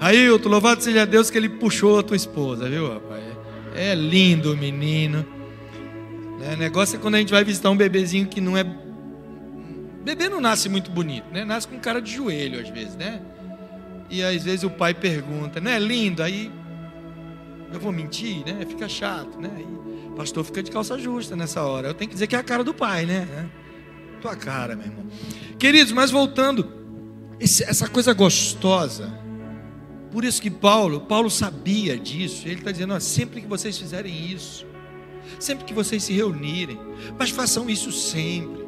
Ailton, 0.00 0.48
louvado 0.48 0.82
seja 0.82 1.04
Deus 1.04 1.28
que 1.28 1.36
ele 1.36 1.50
puxou 1.50 1.98
a 1.98 2.02
tua 2.02 2.16
esposa, 2.16 2.66
viu, 2.66 2.90
rapaz? 2.90 3.22
É 3.76 3.94
lindo 3.94 4.54
o 4.54 4.56
menino. 4.56 5.26
O 6.50 6.56
negócio 6.56 6.96
é 6.96 6.98
quando 6.98 7.16
a 7.16 7.18
gente 7.18 7.30
vai 7.30 7.44
visitar 7.44 7.68
um 7.68 7.76
bebezinho 7.76 8.26
que 8.26 8.40
não 8.40 8.56
é. 8.56 8.64
Bebê 10.02 10.30
não 10.30 10.40
nasce 10.40 10.66
muito 10.70 10.90
bonito, 10.90 11.26
né? 11.30 11.44
Nasce 11.44 11.68
com 11.68 11.78
cara 11.78 12.00
de 12.00 12.10
joelho 12.10 12.58
às 12.58 12.70
vezes, 12.70 12.96
né? 12.96 13.20
E 14.08 14.22
às 14.22 14.42
vezes 14.42 14.64
o 14.64 14.70
pai 14.70 14.94
pergunta, 14.94 15.60
não 15.60 15.70
é 15.70 15.78
lindo? 15.78 16.22
Aí 16.22 16.50
eu 17.72 17.80
vou 17.80 17.92
mentir, 17.92 18.44
né? 18.44 18.64
Fica 18.66 18.88
chato, 18.88 19.40
né? 19.40 19.50
E 19.58 20.16
pastor 20.16 20.44
fica 20.44 20.62
de 20.62 20.70
calça 20.70 20.98
justa 20.98 21.34
nessa 21.34 21.62
hora. 21.62 21.88
Eu 21.88 21.94
tenho 21.94 22.08
que 22.08 22.14
dizer 22.14 22.26
que 22.26 22.36
é 22.36 22.38
a 22.38 22.42
cara 22.42 22.62
do 22.62 22.74
pai, 22.74 23.06
né? 23.06 23.26
É 23.58 23.62
tua 24.22 24.36
cara, 24.36 24.76
meu 24.76 24.86
irmão. 24.86 25.04
Queridos, 25.58 25.92
mas 25.92 26.10
voltando, 26.10 26.72
esse, 27.38 27.64
essa 27.64 27.88
coisa 27.88 28.14
gostosa. 28.14 29.12
Por 30.10 30.24
isso 30.24 30.40
que 30.40 30.50
Paulo, 30.50 31.00
Paulo 31.00 31.28
sabia 31.28 31.98
disso. 31.98 32.46
Ele 32.46 32.60
está 32.60 32.70
dizendo: 32.70 32.94
ó, 32.94 33.00
sempre 33.00 33.40
que 33.40 33.46
vocês 33.48 33.76
fizerem 33.76 34.30
isso, 34.30 34.64
sempre 35.38 35.64
que 35.64 35.74
vocês 35.74 36.04
se 36.04 36.12
reunirem, 36.12 36.78
mas 37.18 37.30
façam 37.30 37.68
isso 37.68 37.90
sempre. 37.90 38.61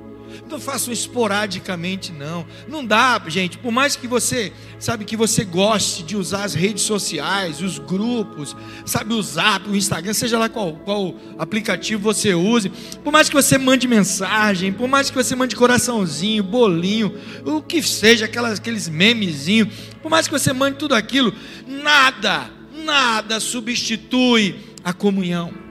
Não 0.49 0.61
façam 0.61 0.93
esporadicamente, 0.93 2.13
não. 2.13 2.47
Não 2.69 2.85
dá, 2.85 3.21
gente. 3.27 3.59
Por 3.59 3.73
mais 3.73 3.97
que 3.97 4.07
você, 4.07 4.53
sabe, 4.79 5.05
que 5.05 5.17
você 5.17 5.45
goste 5.45 6.03
de 6.03 6.17
usar 6.17 6.45
as 6.45 6.55
redes 6.55 6.83
sociais, 6.83 7.61
os 7.61 7.79
grupos, 7.79 8.57
sabe, 8.85 9.15
o 9.15 9.23
Zap, 9.23 9.69
o 9.69 9.77
Instagram, 9.77 10.13
seja 10.13 10.39
lá 10.39 10.49
qual, 10.49 10.75
qual 10.85 11.15
aplicativo 11.39 12.03
você 12.03 12.35
use. 12.35 12.71
Por 13.03 13.13
mais 13.13 13.29
que 13.29 13.35
você 13.35 13.59
mande 13.59 13.87
mensagem, 13.87 14.73
por 14.73 14.89
mais 14.89 15.11
que 15.11 15.17
você 15.17 15.35
mande 15.35 15.57
coraçãozinho, 15.57 16.43
bolinho, 16.43 17.15
o 17.45 17.63
que 17.63 17.83
seja, 17.83 18.25
aquelas, 18.25 18.59
aqueles 18.59 18.89
memezinhos, 18.89 19.69
por 20.03 20.11
mais 20.11 20.27
que 20.27 20.33
você 20.33 20.53
mande 20.53 20.79
tudo 20.79 20.95
aquilo, 20.95 21.33
nada, 21.67 22.51
nada 22.85 23.41
substitui 23.41 24.57
a 24.83 24.93
comunhão. 24.93 25.65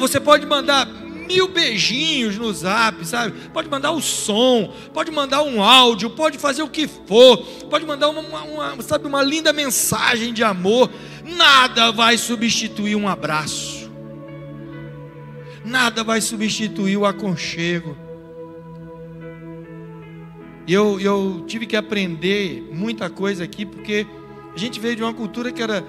Você 0.00 0.20
pode 0.20 0.46
mandar 0.46 0.86
mil 1.26 1.48
beijinhos 1.48 2.36
no 2.36 2.52
zap, 2.52 3.04
sabe? 3.06 3.48
Pode 3.52 3.68
mandar 3.68 3.92
o 3.92 4.00
som, 4.00 4.72
pode 4.92 5.10
mandar 5.10 5.42
um 5.42 5.62
áudio, 5.62 6.10
pode 6.10 6.38
fazer 6.38 6.62
o 6.62 6.68
que 6.68 6.86
for, 6.86 7.38
pode 7.68 7.84
mandar 7.84 8.08
uma, 8.08 8.20
uma, 8.20 8.82
sabe, 8.82 9.06
uma 9.06 9.22
linda 9.22 9.52
mensagem 9.52 10.32
de 10.32 10.42
amor. 10.42 10.90
Nada 11.24 11.90
vai 11.90 12.18
substituir 12.18 12.96
um 12.96 13.08
abraço, 13.08 13.90
nada 15.64 16.04
vai 16.04 16.20
substituir 16.20 16.96
o 16.96 17.06
aconchego. 17.06 17.96
E 20.66 20.72
eu, 20.72 20.98
eu 20.98 21.44
tive 21.46 21.66
que 21.66 21.76
aprender 21.76 22.68
muita 22.72 23.10
coisa 23.10 23.44
aqui, 23.44 23.66
porque 23.66 24.06
a 24.54 24.58
gente 24.58 24.80
veio 24.80 24.96
de 24.96 25.02
uma 25.02 25.12
cultura 25.12 25.52
que 25.52 25.62
era 25.62 25.84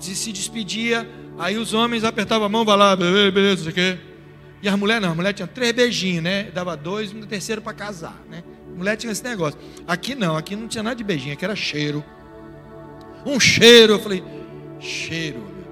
de 0.00 0.16
se 0.16 0.32
despedia, 0.32 1.08
aí 1.38 1.56
os 1.58 1.74
homens 1.74 2.02
apertavam 2.02 2.46
a 2.46 2.48
mão, 2.48 2.64
vai 2.64 2.76
lá, 2.76 2.96
beleza, 2.96 3.30
beleza, 3.30 3.64
não 3.64 3.72
sei 3.72 3.72
o 3.72 3.74
quê. 3.74 4.09
E 4.62 4.68
as 4.68 4.78
mulheres 4.78 5.02
não, 5.02 5.12
a 5.12 5.14
mulher 5.14 5.32
tinha 5.32 5.46
três 5.46 5.72
beijinhos, 5.72 6.22
né? 6.22 6.50
Dava 6.52 6.76
dois, 6.76 7.12
um 7.12 7.22
terceiro 7.22 7.62
para 7.62 7.72
casar, 7.72 8.20
né? 8.28 8.42
Mulher 8.76 8.96
tinha 8.96 9.12
esse 9.12 9.24
negócio. 9.24 9.58
Aqui 9.86 10.14
não, 10.14 10.36
aqui 10.36 10.54
não 10.54 10.68
tinha 10.68 10.82
nada 10.82 10.96
de 10.96 11.04
beijinho, 11.04 11.32
aqui 11.32 11.44
era 11.44 11.56
cheiro. 11.56 12.04
Um 13.24 13.38
cheiro. 13.40 13.94
Eu 13.94 13.98
falei, 13.98 14.22
cheiro, 14.78 15.38
meu 15.38 15.64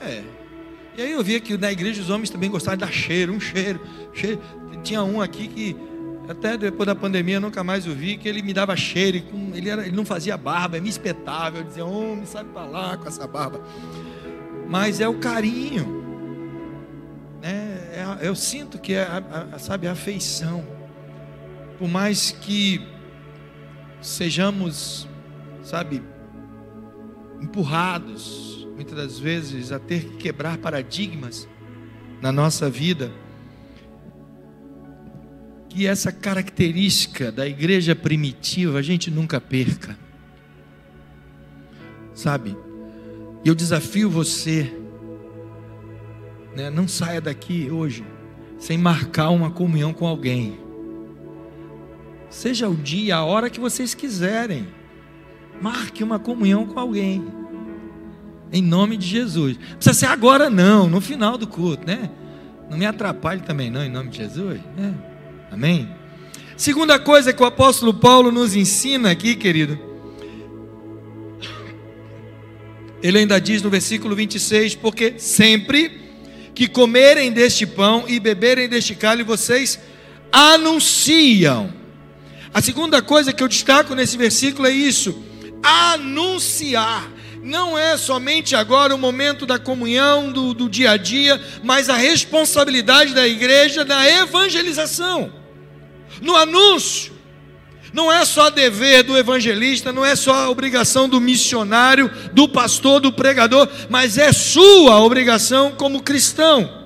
Deus. 0.00 0.14
É. 0.16 0.22
E 0.96 1.02
aí 1.02 1.12
eu 1.12 1.22
via 1.22 1.40
que 1.40 1.56
na 1.56 1.72
igreja 1.72 2.02
os 2.02 2.10
homens 2.10 2.28
também 2.28 2.50
gostavam 2.50 2.76
de 2.76 2.84
dar 2.84 2.92
cheiro, 2.92 3.32
um 3.32 3.40
cheiro, 3.40 3.80
cheiro. 4.12 4.40
Tinha 4.82 5.02
um 5.02 5.20
aqui 5.20 5.48
que 5.48 5.76
até 6.28 6.56
depois 6.56 6.86
da 6.86 6.94
pandemia 6.94 7.36
eu 7.36 7.40
nunca 7.40 7.64
mais 7.64 7.86
o 7.86 7.92
vi, 7.92 8.16
que 8.16 8.28
ele 8.28 8.42
me 8.42 8.52
dava 8.52 8.76
cheiro, 8.76 9.22
ele, 9.54 9.68
era, 9.68 9.86
ele 9.86 9.96
não 9.96 10.04
fazia 10.04 10.36
barba, 10.36 10.80
me 10.80 10.88
espetava, 10.88 11.58
eu 11.58 11.64
dizia, 11.64 11.84
homem, 11.84 12.24
sai 12.26 12.44
para 12.44 12.64
lá 12.64 12.96
com 12.96 13.08
essa 13.08 13.26
barba. 13.26 13.60
Mas 14.68 15.00
é 15.00 15.08
o 15.08 15.14
carinho, 15.14 16.04
né? 17.40 17.71
É, 17.92 18.26
eu 18.26 18.34
sinto 18.34 18.78
que 18.78 18.94
é, 18.94 19.02
a, 19.02 19.48
a, 19.52 19.58
sabe, 19.58 19.86
a 19.86 19.92
afeição. 19.92 20.66
Por 21.78 21.86
mais 21.86 22.30
que 22.30 22.80
sejamos, 24.00 25.06
sabe, 25.62 26.02
empurrados, 27.38 28.66
muitas 28.74 28.96
das 28.96 29.18
vezes, 29.18 29.72
a 29.72 29.78
ter 29.78 30.04
que 30.04 30.16
quebrar 30.16 30.56
paradigmas 30.56 31.46
na 32.22 32.32
nossa 32.32 32.70
vida, 32.70 33.12
que 35.68 35.86
essa 35.86 36.10
característica 36.10 37.30
da 37.30 37.46
igreja 37.46 37.94
primitiva 37.94 38.78
a 38.78 38.82
gente 38.82 39.10
nunca 39.10 39.38
perca. 39.38 39.98
Sabe? 42.14 42.56
E 43.44 43.48
eu 43.48 43.54
desafio 43.54 44.08
você, 44.08 44.81
né, 46.54 46.70
não 46.70 46.86
saia 46.86 47.20
daqui 47.20 47.70
hoje 47.70 48.04
sem 48.58 48.78
marcar 48.78 49.30
uma 49.30 49.50
comunhão 49.50 49.92
com 49.92 50.06
alguém. 50.06 50.56
Seja 52.30 52.68
o 52.68 52.74
dia, 52.74 53.16
a 53.16 53.24
hora 53.24 53.50
que 53.50 53.58
vocês 53.58 53.92
quiserem. 53.92 54.68
Marque 55.60 56.02
uma 56.02 56.18
comunhão 56.18 56.64
com 56.66 56.78
alguém. 56.78 57.24
Em 58.52 58.62
nome 58.62 58.96
de 58.96 59.06
Jesus. 59.06 59.58
Não 59.58 59.76
precisa 59.76 59.94
ser 59.94 60.06
agora, 60.06 60.48
não, 60.48 60.88
no 60.88 61.00
final 61.00 61.36
do 61.36 61.46
culto, 61.46 61.86
né? 61.86 62.08
Não 62.70 62.78
me 62.78 62.86
atrapalhe 62.86 63.40
também, 63.42 63.70
não, 63.70 63.84
em 63.84 63.90
nome 63.90 64.10
de 64.10 64.18
Jesus. 64.18 64.60
Né? 64.76 64.94
Amém? 65.50 65.88
Segunda 66.56 66.98
coisa 66.98 67.32
que 67.32 67.42
o 67.42 67.46
apóstolo 67.46 67.92
Paulo 67.92 68.30
nos 68.30 68.54
ensina 68.54 69.10
aqui, 69.10 69.34
querido. 69.34 69.78
Ele 73.02 73.18
ainda 73.18 73.40
diz 73.40 73.60
no 73.60 73.68
versículo 73.68 74.14
26: 74.14 74.76
Porque 74.76 75.18
sempre 75.18 76.01
que 76.54 76.68
comerem 76.68 77.32
deste 77.32 77.66
pão 77.66 78.04
e 78.06 78.20
beberem 78.20 78.68
deste 78.68 78.94
cálice, 78.94 79.26
vocês 79.26 79.78
anunciam. 80.30 81.72
A 82.52 82.60
segunda 82.60 83.00
coisa 83.00 83.32
que 83.32 83.42
eu 83.42 83.48
destaco 83.48 83.94
nesse 83.94 84.16
versículo 84.16 84.66
é 84.66 84.70
isso: 84.70 85.22
anunciar 85.62 87.10
não 87.42 87.76
é 87.76 87.96
somente 87.96 88.54
agora 88.54 88.94
o 88.94 88.98
momento 88.98 89.44
da 89.44 89.58
comunhão, 89.58 90.30
do, 90.30 90.54
do, 90.54 90.68
dia 90.68 90.92
a 90.92 90.96
dia, 90.96 91.42
mas 91.64 91.88
a 91.88 91.96
responsabilidade 91.96 93.14
da 93.14 93.26
igreja 93.26 93.84
na 93.84 94.08
evangelização 94.08 95.32
no 96.20 96.36
anúncio. 96.36 97.11
Não 97.92 98.10
é 98.10 98.24
só 98.24 98.48
dever 98.48 99.02
do 99.02 99.16
evangelista, 99.16 99.92
não 99.92 100.04
é 100.04 100.16
só 100.16 100.50
obrigação 100.50 101.08
do 101.08 101.20
missionário, 101.20 102.10
do 102.32 102.48
pastor, 102.48 103.00
do 103.00 103.12
pregador, 103.12 103.68
mas 103.90 104.16
é 104.16 104.32
sua 104.32 104.98
obrigação 105.00 105.72
como 105.72 106.02
cristão. 106.02 106.82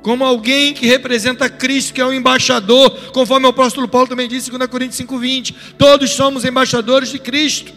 Como 0.00 0.24
alguém 0.24 0.72
que 0.72 0.86
representa 0.86 1.50
Cristo, 1.50 1.92
que 1.92 2.00
é 2.00 2.06
o 2.06 2.12
embaixador, 2.12 2.90
conforme 3.12 3.46
o 3.46 3.50
apóstolo 3.50 3.88
Paulo 3.88 4.06
também 4.06 4.28
disse 4.28 4.48
em 4.48 4.56
2 4.56 4.70
Coríntios 4.70 5.00
5,20: 5.00 5.54
todos 5.76 6.10
somos 6.10 6.44
embaixadores 6.44 7.10
de 7.10 7.18
Cristo, 7.18 7.72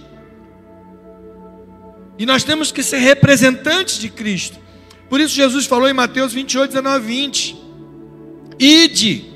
e 2.18 2.26
nós 2.26 2.44
temos 2.44 2.72
que 2.72 2.84
ser 2.84 3.00
representantes 3.00 4.00
de 4.00 4.08
Cristo, 4.08 4.58
por 5.10 5.20
isso 5.20 5.36
Jesus 5.36 5.66
falou 5.66 5.90
em 5.90 5.94
Mateus 5.94 6.32
28, 6.32 6.70
19, 6.70 7.06
20: 7.06 7.58
ide, 8.58 9.33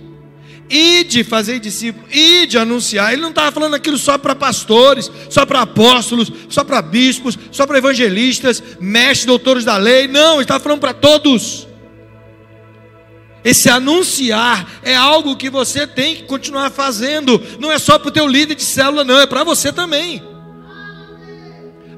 Ide 0.70 1.24
fazer 1.24 1.60
discípulos, 1.60 2.14
ide 2.14 2.58
anunciar. 2.58 3.14
Ele 3.14 3.22
não 3.22 3.30
estava 3.30 3.52
falando 3.52 3.76
aquilo 3.76 3.98
só 3.98 4.18
para 4.18 4.36
pastores, 4.36 5.10
só 5.30 5.46
para 5.46 5.62
apóstolos, 5.62 6.32
só 6.50 6.64
para 6.64 6.82
bispos, 6.82 7.40
só 7.52 7.66
para 7.66 7.78
evangelistas, 7.78 8.62
mestres, 8.80 9.26
doutores 9.26 9.64
da 9.64 9.78
lei. 9.78 10.08
Não, 10.08 10.36
ele 10.36 10.42
estava 10.42 10.62
falando 10.62 10.82
para 10.82 10.94
todos. 10.94 11.68
Esse 13.46 13.70
anunciar 13.70 14.68
é 14.84 14.94
algo 14.94 15.38
que 15.38 15.50
você 15.50 15.88
tem 15.88 16.18
que 16.18 16.24
continuar 16.24 16.70
fazendo. 16.70 17.42
Não 17.60 17.72
é 17.72 17.80
só 17.80 17.98
para 17.98 18.10
o 18.10 18.12
teu 18.12 18.28
líder 18.28 18.56
de 18.56 18.64
célula, 18.64 19.06
não, 19.06 19.22
é 19.22 19.26
para 19.26 19.46
você 19.46 19.72
também. 19.72 20.22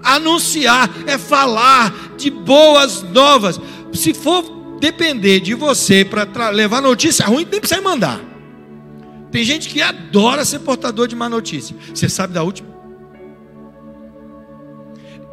Anunciar 0.04 0.90
é 1.08 1.18
falar 1.18 2.14
de 2.16 2.30
boas 2.30 3.02
novas. 3.02 3.60
Se 3.94 4.14
for 4.14 4.78
depender 4.80 5.40
de 5.40 5.56
você 5.56 6.06
para 6.06 6.50
levar 6.50 6.84
notícia 6.84 7.26
ruim, 7.26 7.48
nem 7.50 7.60
precisa 7.60 7.82
mandar. 7.82 8.29
Tem 9.32 9.44
gente 9.44 9.70
que 9.70 9.82
adora 9.82 10.44
ser 10.44 10.60
portador 10.60 11.08
de 11.08 11.16
má 11.16 11.30
notícia. 11.30 11.76
Você 11.94 12.10
sabe 12.10 12.34
da 12.34 12.44
última? 12.44 12.80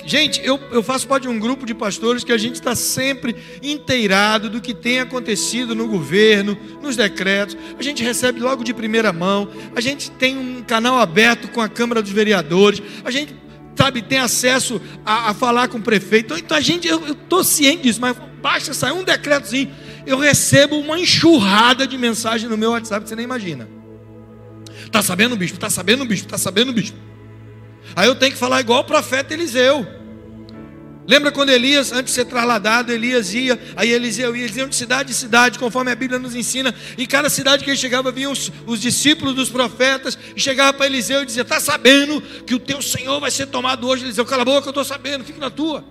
Gente, 0.06 0.40
eu, 0.44 0.60
eu 0.70 0.84
faço 0.84 1.08
parte 1.08 1.24
de 1.24 1.28
um 1.28 1.36
grupo 1.36 1.66
de 1.66 1.74
pastores 1.74 2.22
que 2.22 2.30
a 2.30 2.38
gente 2.38 2.54
está 2.54 2.76
sempre 2.76 3.34
inteirado 3.60 4.48
do 4.48 4.60
que 4.60 4.72
tem 4.72 5.00
acontecido 5.00 5.74
no 5.74 5.88
governo, 5.88 6.56
nos 6.80 6.94
decretos. 6.94 7.56
A 7.76 7.82
gente 7.82 8.04
recebe 8.04 8.38
logo 8.38 8.62
de 8.62 8.72
primeira 8.72 9.12
mão. 9.12 9.48
A 9.74 9.80
gente 9.80 10.08
tem 10.12 10.38
um 10.38 10.62
canal 10.62 11.00
aberto 11.00 11.48
com 11.48 11.60
a 11.60 11.68
Câmara 11.68 12.00
dos 12.00 12.12
Vereadores. 12.12 12.80
A 13.04 13.10
gente, 13.10 13.34
sabe, 13.74 14.00
tem 14.00 14.18
acesso 14.18 14.80
a, 15.04 15.30
a 15.30 15.34
falar 15.34 15.66
com 15.66 15.78
o 15.78 15.82
prefeito. 15.82 16.38
Então 16.38 16.56
a 16.56 16.60
gente, 16.60 16.86
eu 16.86 17.04
estou 17.08 17.42
ciente 17.42 17.82
disso, 17.82 18.00
mas 18.00 18.16
basta 18.40 18.72
sair 18.72 18.92
um 18.92 19.02
decretozinho. 19.02 19.72
Eu 20.06 20.18
recebo 20.18 20.76
uma 20.76 21.00
enxurrada 21.00 21.84
de 21.84 21.98
mensagem 21.98 22.48
no 22.48 22.56
meu 22.56 22.70
WhatsApp 22.70 23.02
que 23.02 23.08
você 23.08 23.16
nem 23.16 23.24
imagina. 23.24 23.75
Está 24.86 25.02
sabendo, 25.02 25.36
bispo? 25.36 25.56
Está 25.56 25.68
sabendo, 25.68 26.04
bispo? 26.04 26.26
Está 26.26 26.38
sabendo, 26.38 26.72
bispo? 26.72 26.96
Aí 27.94 28.08
eu 28.08 28.14
tenho 28.14 28.32
que 28.32 28.38
falar 28.38 28.60
igual 28.60 28.80
o 28.80 28.84
profeta 28.84 29.34
Eliseu. 29.34 29.86
Lembra 31.06 31.30
quando 31.30 31.50
Elias, 31.50 31.92
antes 31.92 32.06
de 32.06 32.10
ser 32.10 32.24
trasladado, 32.24 32.92
Elias 32.92 33.32
ia, 33.32 33.58
aí 33.76 33.92
Eliseu 33.92 34.34
ia, 34.34 34.44
eles 34.44 34.56
iam 34.56 34.68
de 34.68 34.74
cidade 34.74 35.12
em 35.12 35.14
cidade, 35.14 35.56
conforme 35.56 35.92
a 35.92 35.94
Bíblia 35.94 36.18
nos 36.18 36.34
ensina, 36.34 36.74
e 36.98 37.06
cada 37.06 37.30
cidade 37.30 37.62
que 37.62 37.70
ele 37.70 37.76
chegava, 37.76 38.10
vinham 38.10 38.32
os, 38.32 38.50
os 38.66 38.80
discípulos 38.80 39.34
dos 39.34 39.48
profetas, 39.48 40.18
e 40.34 40.40
chegava 40.40 40.72
para 40.72 40.86
Eliseu 40.86 41.22
e 41.22 41.26
dizia: 41.26 41.42
Está 41.42 41.60
sabendo 41.60 42.20
que 42.20 42.54
o 42.56 42.58
teu 42.58 42.82
Senhor 42.82 43.20
vai 43.20 43.30
ser 43.30 43.46
tomado 43.46 43.86
hoje? 43.86 44.04
Eliseu, 44.04 44.24
cala 44.24 44.42
a 44.42 44.44
boca, 44.44 44.66
eu 44.66 44.70
estou 44.70 44.84
sabendo, 44.84 45.24
fique 45.24 45.38
na 45.38 45.50
tua. 45.50 45.84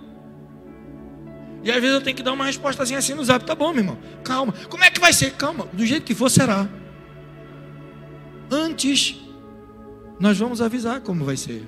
E 1.64 1.70
às 1.70 1.80
vezes 1.80 1.94
eu 1.94 2.00
tenho 2.02 2.16
que 2.16 2.22
dar 2.22 2.32
uma 2.32 2.44
respostazinha 2.44 2.98
assim 2.98 3.14
no 3.14 3.24
zap: 3.24 3.44
Tá 3.44 3.54
bom, 3.54 3.72
meu 3.72 3.82
irmão, 3.82 3.98
calma. 4.22 4.52
Como 4.68 4.84
é 4.84 4.90
que 4.90 5.00
vai 5.00 5.14
ser? 5.14 5.32
Calma, 5.32 5.66
do 5.72 5.84
jeito 5.86 6.04
que 6.04 6.14
for, 6.14 6.30
será. 6.30 6.68
Antes, 8.50 9.16
nós 10.18 10.38
vamos 10.38 10.60
avisar 10.60 11.00
como 11.00 11.24
vai 11.24 11.36
ser. 11.36 11.62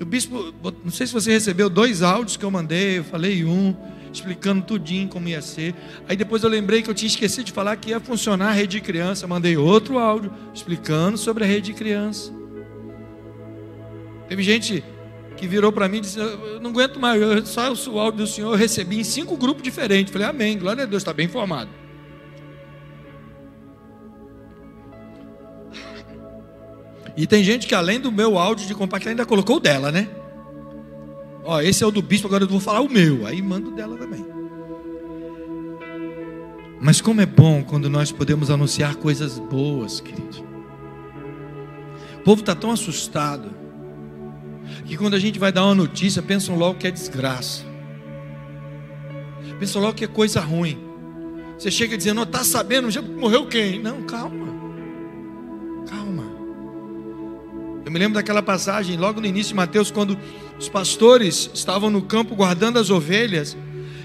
O 0.00 0.04
bispo, 0.04 0.52
não 0.84 0.90
sei 0.90 1.06
se 1.06 1.12
você 1.12 1.30
recebeu 1.30 1.70
dois 1.70 2.02
áudios 2.02 2.36
que 2.36 2.44
eu 2.44 2.50
mandei, 2.50 2.98
eu 2.98 3.04
falei 3.04 3.44
um, 3.44 3.74
explicando 4.12 4.64
tudinho 4.64 5.08
como 5.08 5.28
ia 5.28 5.40
ser. 5.40 5.74
Aí 6.08 6.16
depois 6.16 6.42
eu 6.42 6.48
lembrei 6.48 6.82
que 6.82 6.90
eu 6.90 6.94
tinha 6.94 7.06
esquecido 7.06 7.44
de 7.44 7.52
falar 7.52 7.76
que 7.76 7.90
ia 7.90 8.00
funcionar 8.00 8.48
a 8.48 8.52
rede 8.52 8.78
de 8.78 8.80
criança. 8.80 9.26
Mandei 9.26 9.56
outro 9.56 9.98
áudio 9.98 10.32
explicando 10.52 11.16
sobre 11.16 11.44
a 11.44 11.46
rede 11.46 11.72
de 11.72 11.74
criança. 11.74 12.32
Teve 14.28 14.42
gente 14.42 14.82
que 15.36 15.46
virou 15.46 15.72
para 15.72 15.88
mim 15.88 15.98
e 15.98 16.00
disse: 16.00 16.18
Eu 16.18 16.60
não 16.60 16.70
aguento 16.70 16.98
mais, 16.98 17.48
só 17.48 17.72
o 17.72 17.98
áudio 17.98 18.24
do 18.24 18.26
senhor 18.26 18.52
eu 18.52 18.58
recebi 18.58 18.98
em 18.98 19.04
cinco 19.04 19.36
grupos 19.36 19.62
diferentes. 19.62 20.12
Falei: 20.12 20.26
Amém, 20.26 20.58
glória 20.58 20.84
a 20.84 20.86
Deus, 20.86 21.02
está 21.02 21.12
bem 21.12 21.26
informado. 21.26 21.81
E 27.22 27.26
tem 27.28 27.44
gente 27.44 27.68
que 27.68 27.74
além 27.76 28.00
do 28.00 28.10
meu 28.10 28.36
áudio 28.36 28.66
de 28.66 28.74
compartilhar 28.74 29.12
ainda 29.12 29.24
colocou 29.24 29.58
o 29.58 29.60
dela, 29.60 29.92
né? 29.92 30.08
Ó, 31.44 31.60
esse 31.60 31.84
é 31.84 31.86
o 31.86 31.90
do 31.92 32.02
bispo, 32.02 32.26
agora 32.26 32.42
eu 32.42 32.48
vou 32.48 32.58
falar 32.58 32.80
o 32.80 32.90
meu. 32.90 33.24
Aí 33.24 33.40
mando 33.40 33.70
dela 33.70 33.96
também. 33.96 34.26
Mas 36.80 37.00
como 37.00 37.20
é 37.20 37.26
bom 37.26 37.62
quando 37.62 37.88
nós 37.88 38.10
podemos 38.10 38.50
anunciar 38.50 38.96
coisas 38.96 39.38
boas, 39.38 40.00
querido. 40.00 40.44
O 42.16 42.24
povo 42.24 42.40
está 42.40 42.56
tão 42.56 42.72
assustado 42.72 43.52
que 44.84 44.96
quando 44.96 45.14
a 45.14 45.20
gente 45.20 45.38
vai 45.38 45.52
dar 45.52 45.64
uma 45.64 45.76
notícia, 45.76 46.20
pensam 46.20 46.56
logo 46.56 46.80
que 46.80 46.88
é 46.88 46.90
desgraça. 46.90 47.64
Pensam 49.60 49.80
logo 49.80 49.94
que 49.94 50.04
é 50.04 50.08
coisa 50.08 50.40
ruim. 50.40 50.76
Você 51.56 51.70
chega 51.70 51.96
dizendo, 51.96 52.16
não 52.16 52.22
está 52.24 52.42
sabendo, 52.42 52.90
já 52.90 53.00
morreu 53.00 53.46
quem? 53.46 53.80
Não, 53.80 54.02
calma. 54.02 54.42
Eu 57.84 57.90
me 57.90 57.98
lembro 57.98 58.14
daquela 58.14 58.42
passagem 58.42 58.96
logo 58.96 59.20
no 59.20 59.26
início 59.26 59.50
de 59.50 59.56
Mateus, 59.56 59.90
quando 59.90 60.18
os 60.58 60.68
pastores 60.68 61.50
estavam 61.52 61.90
no 61.90 62.02
campo 62.02 62.34
guardando 62.34 62.78
as 62.78 62.90
ovelhas, 62.90 63.56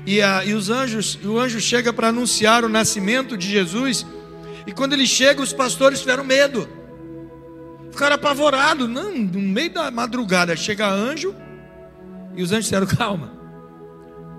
e, 0.05 0.21
a, 0.21 0.45
e 0.45 0.53
os 0.53 0.69
anjos, 0.69 1.19
o 1.23 1.37
anjo 1.37 1.59
chega 1.59 1.91
para 1.91 2.07
anunciar 2.07 2.63
o 2.63 2.69
nascimento 2.69 3.37
de 3.37 3.47
Jesus, 3.47 4.05
E 4.65 4.71
quando 4.73 4.93
ele 4.93 5.07
chega, 5.07 5.41
os 5.41 5.53
pastores 5.53 6.01
tiveram 6.01 6.25
medo. 6.25 6.67
Ficaram 7.89 8.15
apavorados. 8.15 8.89
Não, 8.89 9.17
no 9.17 9.39
meio 9.39 9.73
da 9.73 9.89
madrugada 9.89 10.55
chega 10.57 10.89
anjo. 10.89 11.33
E 12.35 12.43
os 12.43 12.51
anjos 12.51 12.65
disseram: 12.65 12.87
Calma, 12.97 13.31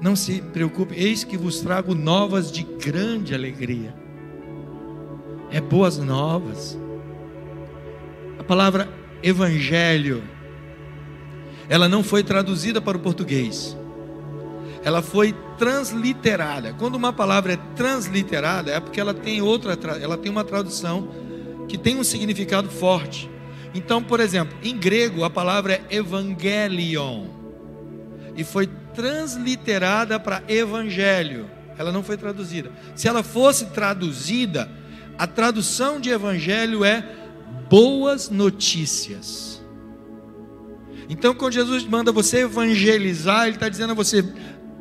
não 0.00 0.14
se 0.14 0.40
preocupe, 0.40 0.94
eis 0.94 1.24
que 1.24 1.36
vos 1.36 1.60
trago 1.60 1.94
novas 1.94 2.52
de 2.52 2.62
grande 2.62 3.34
alegria. 3.34 3.94
É 5.50 5.60
boas 5.60 5.98
novas. 5.98 6.78
A 8.38 8.44
palavra 8.44 8.88
evangelho, 9.22 10.22
ela 11.68 11.88
não 11.88 12.02
foi 12.02 12.22
traduzida 12.22 12.80
para 12.80 12.96
o 12.96 13.00
português. 13.00 13.76
Ela 14.82 15.02
foi 15.02 15.34
transliterada. 15.58 16.72
Quando 16.72 16.94
uma 16.94 17.12
palavra 17.12 17.54
é 17.54 17.58
transliterada, 17.74 18.70
é 18.70 18.80
porque 18.80 19.00
ela 19.00 19.12
tem 19.12 19.42
outra, 19.42 19.76
ela 20.00 20.16
tem 20.16 20.30
uma 20.30 20.44
tradução 20.44 21.08
que 21.68 21.76
tem 21.76 21.98
um 21.98 22.04
significado 22.04 22.70
forte. 22.70 23.28
Então, 23.74 24.02
por 24.02 24.20
exemplo, 24.20 24.56
em 24.62 24.76
grego 24.76 25.24
a 25.24 25.30
palavra 25.30 25.74
é 25.74 25.96
evangelion 25.96 27.26
e 28.34 28.44
foi 28.44 28.66
transliterada 28.94 30.18
para 30.18 30.42
evangelho. 30.48 31.50
Ela 31.76 31.92
não 31.92 32.02
foi 32.02 32.16
traduzida. 32.16 32.72
Se 32.94 33.06
ela 33.06 33.22
fosse 33.22 33.66
traduzida, 33.66 34.70
a 35.18 35.26
tradução 35.26 36.00
de 36.00 36.10
evangelho 36.10 36.84
é 36.84 37.04
boas 37.68 38.28
notícias. 38.30 39.62
Então, 41.08 41.34
quando 41.34 41.54
Jesus 41.54 41.84
manda 41.84 42.12
você 42.12 42.40
evangelizar, 42.40 43.46
Ele 43.46 43.56
está 43.56 43.68
dizendo 43.68 43.92
a 43.92 43.94
você: 43.94 44.24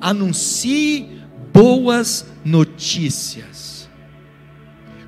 anuncie 0.02 1.22
boas 1.54 2.26
notícias. 2.44 3.68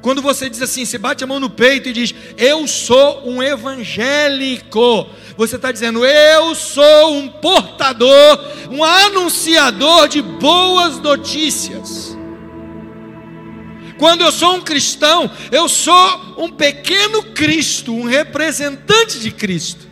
Quando 0.02 0.22
você 0.22 0.50
diz 0.50 0.62
assim, 0.62 0.86
você 0.86 0.98
bate 0.98 1.24
a 1.24 1.28
mão 1.28 1.40
no 1.40 1.50
peito 1.50 1.90
e 1.90 1.94
diz, 1.94 2.16
eu 2.38 2.66
sou 2.68 3.30
um 3.30 3.44
evangélico, 3.44 5.08
você 5.36 5.58
está 5.58 5.74
dizendo, 5.74 6.06
eu 6.06 6.56
sou 6.56 7.16
um 7.16 7.28
portador, 7.28 8.40
um 8.72 8.82
anunciador 8.82 10.08
de 10.08 10.22
boas 10.22 11.00
notícias. 11.00 12.09
Quando 14.00 14.22
eu 14.22 14.32
sou 14.32 14.56
um 14.56 14.62
cristão, 14.62 15.30
eu 15.52 15.68
sou 15.68 16.36
um 16.38 16.50
pequeno 16.50 17.22
Cristo, 17.22 17.94
um 17.94 18.06
representante 18.06 19.20
de 19.20 19.30
Cristo. 19.30 19.88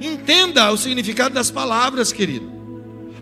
Entenda 0.00 0.72
o 0.72 0.76
significado 0.78 1.34
das 1.34 1.50
palavras, 1.50 2.12
querido. 2.12 2.50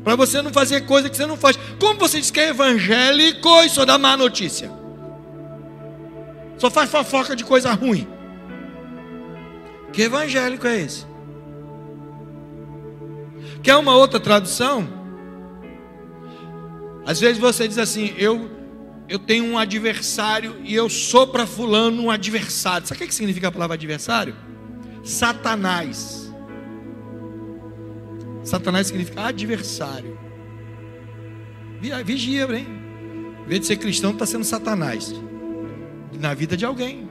Para 0.04 0.14
você 0.14 0.40
não 0.40 0.52
fazer 0.52 0.82
coisa 0.82 1.10
que 1.10 1.16
você 1.16 1.26
não 1.26 1.36
faz. 1.36 1.58
Como 1.80 1.98
você 1.98 2.20
diz 2.20 2.30
que 2.30 2.38
é 2.38 2.50
evangélico 2.50 3.48
e 3.62 3.68
só 3.68 3.84
dá 3.84 3.98
má 3.98 4.16
notícia? 4.16 4.70
Só 6.58 6.70
faz 6.70 6.88
fofoca 6.88 7.34
de 7.34 7.42
coisa 7.42 7.72
ruim. 7.72 8.06
Que 9.92 10.02
evangélico 10.02 10.66
é 10.66 10.80
esse? 10.80 11.06
Quer 13.64 13.76
uma 13.76 13.96
outra 13.96 14.20
tradução? 14.20 14.86
Às 17.04 17.18
vezes 17.18 17.38
você 17.38 17.66
diz 17.66 17.78
assim: 17.78 18.14
eu, 18.16 18.50
eu 19.08 19.18
tenho 19.18 19.44
um 19.44 19.58
adversário 19.58 20.56
e 20.64 20.74
eu 20.74 20.88
sou 20.88 21.26
para 21.26 21.46
fulano 21.46 22.02
um 22.02 22.10
adversário. 22.10 22.86
Sabe 22.86 23.04
o 23.04 23.06
que 23.06 23.14
significa 23.14 23.48
a 23.48 23.52
palavra 23.52 23.74
adversário? 23.74 24.34
Satanás. 25.02 26.32
Satanás 28.42 28.86
significa 28.86 29.26
adversário. 29.26 30.18
Vigia, 32.04 32.44
hein? 32.44 32.66
Em 33.44 33.48
vez 33.48 33.60
de 33.60 33.66
ser 33.66 33.76
cristão, 33.76 34.12
está 34.12 34.24
sendo 34.24 34.44
Satanás. 34.44 35.14
Na 36.18 36.32
vida 36.32 36.56
de 36.56 36.64
alguém. 36.64 37.08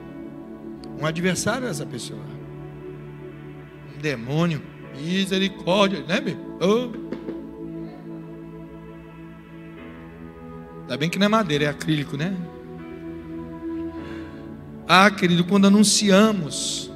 Um 1.00 1.06
adversário 1.06 1.66
é 1.66 1.70
essa 1.70 1.86
pessoa. 1.86 2.24
Um 3.94 4.00
demônio. 4.00 4.62
Misericórdia, 4.96 6.04
né, 6.04 6.20
meu? 6.20 6.36
Oh. 6.60 7.03
Ainda 10.84 10.96
bem 10.98 11.08
que 11.08 11.18
não 11.18 11.26
é 11.26 11.28
madeira, 11.28 11.64
é 11.64 11.68
acrílico, 11.68 12.16
né? 12.16 12.36
Ah, 14.86 15.10
querido, 15.10 15.44
quando 15.44 15.66
anunciamos 15.66 16.90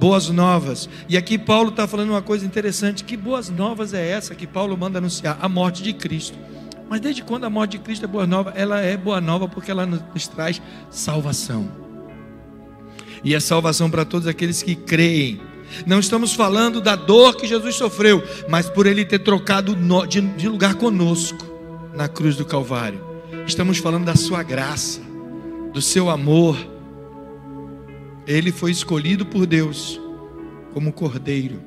boas 0.00 0.28
novas. 0.30 0.88
E 1.08 1.16
aqui 1.16 1.38
Paulo 1.38 1.68
está 1.68 1.86
falando 1.86 2.10
uma 2.10 2.22
coisa 2.22 2.44
interessante: 2.44 3.04
que 3.04 3.16
boas 3.16 3.48
novas 3.48 3.94
é 3.94 4.04
essa 4.08 4.34
que 4.34 4.46
Paulo 4.46 4.76
manda 4.76 4.98
anunciar? 4.98 5.38
A 5.40 5.48
morte 5.48 5.82
de 5.82 5.92
Cristo. 5.92 6.36
Mas 6.88 7.00
desde 7.00 7.22
quando 7.22 7.44
a 7.44 7.50
morte 7.50 7.72
de 7.72 7.78
Cristo 7.78 8.04
é 8.04 8.08
boa 8.08 8.26
nova? 8.26 8.52
Ela 8.56 8.80
é 8.80 8.96
boa 8.96 9.20
nova 9.20 9.46
porque 9.46 9.70
ela 9.70 9.86
nos 9.86 10.26
traz 10.26 10.60
salvação. 10.90 11.70
E 13.22 13.32
é 13.32 13.38
salvação 13.38 13.88
para 13.88 14.04
todos 14.04 14.26
aqueles 14.26 14.60
que 14.60 14.74
creem. 14.74 15.40
Não 15.86 16.00
estamos 16.00 16.32
falando 16.32 16.80
da 16.80 16.96
dor 16.96 17.36
que 17.36 17.46
Jesus 17.46 17.76
sofreu, 17.76 18.24
mas 18.48 18.68
por 18.68 18.86
ele 18.86 19.04
ter 19.04 19.20
trocado 19.20 19.76
de 20.36 20.48
lugar 20.48 20.74
conosco 20.74 21.46
na 21.94 22.08
cruz 22.08 22.34
do 22.34 22.44
Calvário. 22.44 23.09
Estamos 23.50 23.78
falando 23.78 24.04
da 24.04 24.14
sua 24.14 24.44
graça, 24.44 25.00
do 25.72 25.82
seu 25.82 26.08
amor 26.08 26.56
ele 28.24 28.52
foi 28.52 28.70
escolhido 28.70 29.26
por 29.26 29.44
Deus 29.44 30.00
como 30.72 30.92
cordeiro. 30.92 31.60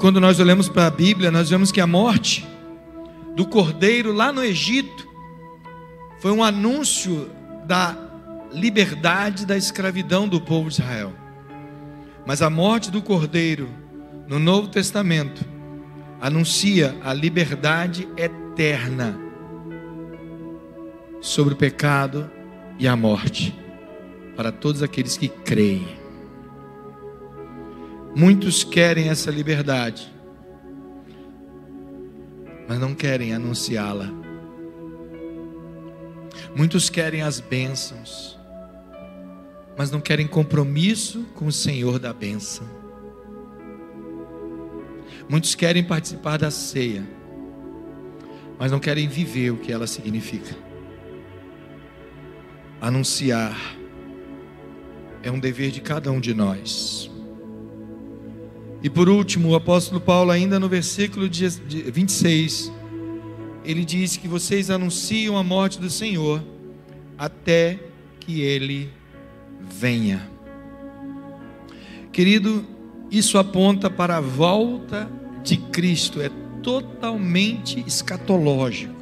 Quando 0.00 0.18
nós 0.18 0.40
olhamos 0.40 0.66
para 0.66 0.86
a 0.86 0.90
Bíblia, 0.90 1.30
nós 1.30 1.50
vemos 1.50 1.70
que 1.70 1.78
a 1.78 1.86
morte 1.86 2.48
do 3.36 3.46
cordeiro 3.46 4.14
lá 4.14 4.32
no 4.32 4.42
Egito 4.42 5.06
foi 6.18 6.32
um 6.32 6.42
anúncio 6.42 7.30
da 7.66 7.94
liberdade 8.50 9.44
da 9.44 9.58
escravidão 9.58 10.26
do 10.26 10.40
povo 10.40 10.70
de 10.70 10.80
Israel. 10.80 11.12
Mas 12.26 12.40
a 12.40 12.48
morte 12.48 12.90
do 12.90 13.02
cordeiro 13.02 13.68
no 14.26 14.38
Novo 14.38 14.68
Testamento 14.68 15.44
anuncia 16.20 16.96
a 17.02 17.14
liberdade 17.14 18.06
eterna 18.16 19.18
sobre 21.20 21.54
o 21.54 21.56
pecado 21.56 22.30
e 22.78 22.86
a 22.86 22.94
morte 22.94 23.58
para 24.36 24.52
todos 24.52 24.82
aqueles 24.82 25.16
que 25.16 25.28
creem. 25.28 25.98
Muitos 28.14 28.64
querem 28.64 29.08
essa 29.08 29.30
liberdade, 29.30 30.12
mas 32.68 32.78
não 32.78 32.94
querem 32.94 33.32
anunciá-la. 33.32 34.10
Muitos 36.54 36.90
querem 36.90 37.22
as 37.22 37.38
bênçãos, 37.38 38.38
mas 39.76 39.90
não 39.90 40.00
querem 40.00 40.26
compromisso 40.26 41.24
com 41.34 41.46
o 41.46 41.52
Senhor 41.52 41.98
da 41.98 42.12
bênção. 42.12 42.79
Muitos 45.30 45.54
querem 45.54 45.82
participar 45.82 46.36
da 46.36 46.50
ceia, 46.50 47.08
mas 48.58 48.70
não 48.70 48.78
querem 48.78 49.08
viver 49.08 49.52
o 49.52 49.56
que 49.56 49.72
ela 49.72 49.86
significa 49.86 50.54
anunciar 52.80 53.56
é 55.22 55.30
um 55.30 55.38
dever 55.38 55.70
de 55.70 55.80
cada 55.80 56.10
um 56.10 56.18
de 56.18 56.32
nós. 56.32 57.10
E 58.82 58.88
por 58.88 59.08
último, 59.08 59.50
o 59.50 59.54
apóstolo 59.54 60.00
Paulo, 60.00 60.30
ainda 60.30 60.58
no 60.58 60.68
versículo 60.68 61.28
26, 61.28 62.72
ele 63.62 63.84
diz 63.84 64.16
que 64.16 64.26
vocês 64.26 64.70
anunciam 64.70 65.36
a 65.36 65.44
morte 65.44 65.78
do 65.78 65.90
Senhor 65.90 66.42
até 67.18 67.78
que 68.18 68.40
ele 68.40 68.90
venha. 69.60 70.26
Querido, 72.10 72.64
isso 73.10 73.36
aponta 73.36 73.90
para 73.90 74.16
a 74.16 74.20
volta 74.20 75.19
de 75.42 75.56
Cristo, 75.56 76.20
é 76.20 76.30
totalmente 76.62 77.82
escatológico 77.86 79.00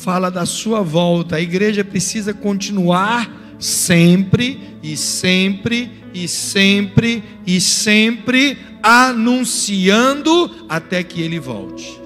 fala 0.00 0.30
da 0.30 0.46
sua 0.46 0.80
volta. 0.80 1.36
A 1.36 1.40
igreja 1.40 1.84
precisa 1.84 2.32
continuar 2.32 3.30
sempre 3.58 4.78
e 4.82 4.96
sempre 4.96 5.90
e 6.14 6.26
sempre 6.26 7.22
e 7.46 7.60
sempre 7.60 8.58
anunciando 8.82 10.50
até 10.68 11.02
que 11.02 11.20
ele 11.20 11.38
volte. 11.38 12.00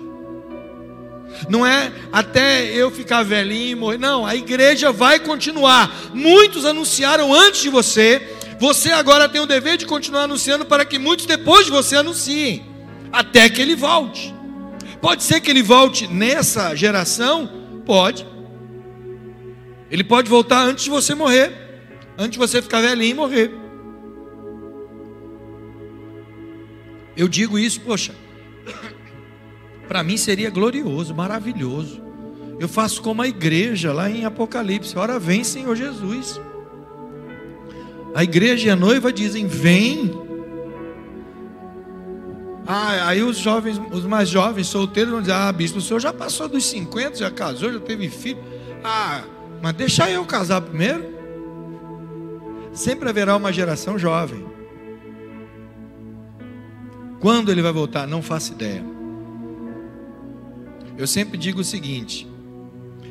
Não 1.49 1.65
é 1.65 1.93
até 2.13 2.65
eu 2.65 2.91
ficar 2.91 3.23
velhinho 3.23 3.71
e 3.71 3.75
morrer. 3.75 3.99
Não, 3.99 4.27
a 4.27 4.35
igreja 4.35 4.91
vai 4.91 5.21
continuar. 5.21 5.93
Muitos 6.13 6.65
anunciaram 6.65 7.33
antes 7.33 7.63
de 7.63 7.69
você. 7.69 8.21
Você 8.59 8.91
agora 8.91 9.29
tem 9.29 9.41
o 9.41 9.47
dever 9.47 9.77
de 9.77 9.87
continuar 9.87 10.23
anunciando 10.23 10.65
para 10.65 10.85
que 10.85 10.99
muitos 10.99 11.27
depois 11.27 11.67
de 11.67 11.71
você 11.71 11.97
anunciem. 11.97 12.74
Até 13.15 13.49
que 13.49 13.61
ele 13.63 13.75
volte. 13.75 14.35
Pode 15.01 15.23
ser 15.23 15.41
que 15.41 15.51
ele 15.51 15.63
volte 15.63 16.07
nessa 16.09 16.75
geração 16.75 17.65
Pode. 17.85 18.27
Ele 19.91 20.03
pode 20.03 20.29
voltar 20.29 20.63
antes 20.63 20.85
de 20.85 20.91
você 20.91 21.15
morrer, 21.15 21.53
antes 22.17 22.33
de 22.33 22.39
você 22.39 22.61
ficar 22.61 22.81
velhinho 22.81 23.11
e 23.11 23.15
morrer. 23.15 23.51
Eu 27.17 27.29
digo 27.29 27.59
isso, 27.59 27.81
poxa, 27.83 28.15
para 29.87 30.03
mim 30.03 30.17
seria 30.17 30.51
glorioso, 30.51 31.15
maravilhoso. 31.15 32.03
Eu 32.59 32.69
faço 32.69 33.03
como 33.03 33.23
a 33.23 33.29
igreja 33.29 33.93
lá 33.93 34.11
em 34.11 34.25
Apocalipse. 34.25 34.97
Ora 34.99 35.19
vem, 35.19 35.45
Senhor 35.45 35.77
Jesus. 35.77 36.41
A 38.15 38.25
igreja 38.25 38.69
e 38.69 38.71
a 38.71 38.77
noiva 38.77 39.13
dizem: 39.13 39.47
Vem. 39.47 40.24
Ah, 42.67 43.09
aí 43.09 43.23
os 43.23 43.37
jovens, 43.37 43.81
os 43.93 44.05
mais 44.07 44.29
jovens, 44.29 44.69
solteiros, 44.69 45.13
vão 45.13 45.21
dizer: 45.21 45.35
Ah, 45.35 45.53
bispo, 45.53 45.79
o 45.79 45.83
senhor 45.83 46.01
já 46.01 46.13
passou 46.13 46.49
dos 46.49 46.65
50, 46.65 47.17
já 47.17 47.31
casou, 47.31 47.73
já 47.73 47.81
teve 47.81 48.09
filho. 48.09 48.43
Ah, 48.83 49.23
mas 49.63 49.75
deixa 49.75 50.11
eu 50.11 50.25
casar 50.25 50.61
primeiro. 50.61 51.15
Sempre 52.73 53.09
haverá 53.09 53.37
uma 53.37 53.53
geração 53.53 53.99
jovem. 53.99 54.45
Quando 57.21 57.51
ele 57.51 57.63
vai 57.63 57.73
voltar? 57.73 58.07
Não 58.07 58.21
faço 58.21 58.53
ideia. 58.53 58.85
Eu 60.97 61.07
sempre 61.07 61.37
digo 61.37 61.61
o 61.61 61.65
seguinte: 61.65 62.27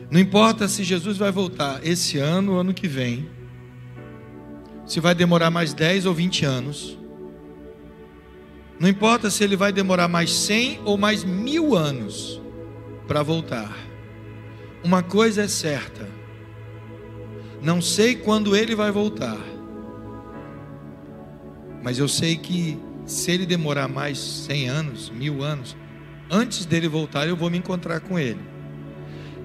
não 0.09 0.19
importa 0.19 0.67
se 0.67 0.83
Jesus 0.83 1.17
vai 1.17 1.31
voltar 1.31 1.79
esse 1.83 2.17
ano 2.17 2.53
ou 2.53 2.59
ano 2.59 2.73
que 2.73 2.87
vem, 2.87 3.27
se 4.85 4.99
vai 4.99 5.15
demorar 5.15 5.49
mais 5.49 5.73
10 5.73 6.05
ou 6.05 6.13
20 6.13 6.45
anos, 6.45 6.97
não 8.79 8.89
importa 8.89 9.29
se 9.29 9.43
ele 9.43 9.55
vai 9.55 9.71
demorar 9.71 10.07
mais 10.07 10.31
100 10.31 10.81
ou 10.83 10.97
mais 10.97 11.23
mil 11.23 11.75
anos 11.75 12.41
para 13.07 13.23
voltar, 13.23 13.75
uma 14.83 15.01
coisa 15.01 15.43
é 15.43 15.47
certa: 15.47 16.07
não 17.61 17.81
sei 17.81 18.15
quando 18.15 18.55
ele 18.55 18.75
vai 18.75 18.91
voltar, 18.91 19.39
mas 21.81 21.99
eu 21.99 22.07
sei 22.07 22.35
que 22.37 22.77
se 23.05 23.31
ele 23.31 23.45
demorar 23.45 23.87
mais 23.87 24.17
100 24.17 24.69
anos, 24.69 25.09
mil 25.09 25.43
anos, 25.43 25.75
antes 26.29 26.65
dele 26.65 26.87
voltar, 26.87 27.27
eu 27.27 27.35
vou 27.35 27.49
me 27.49 27.57
encontrar 27.57 27.99
com 27.99 28.17
ele. 28.17 28.39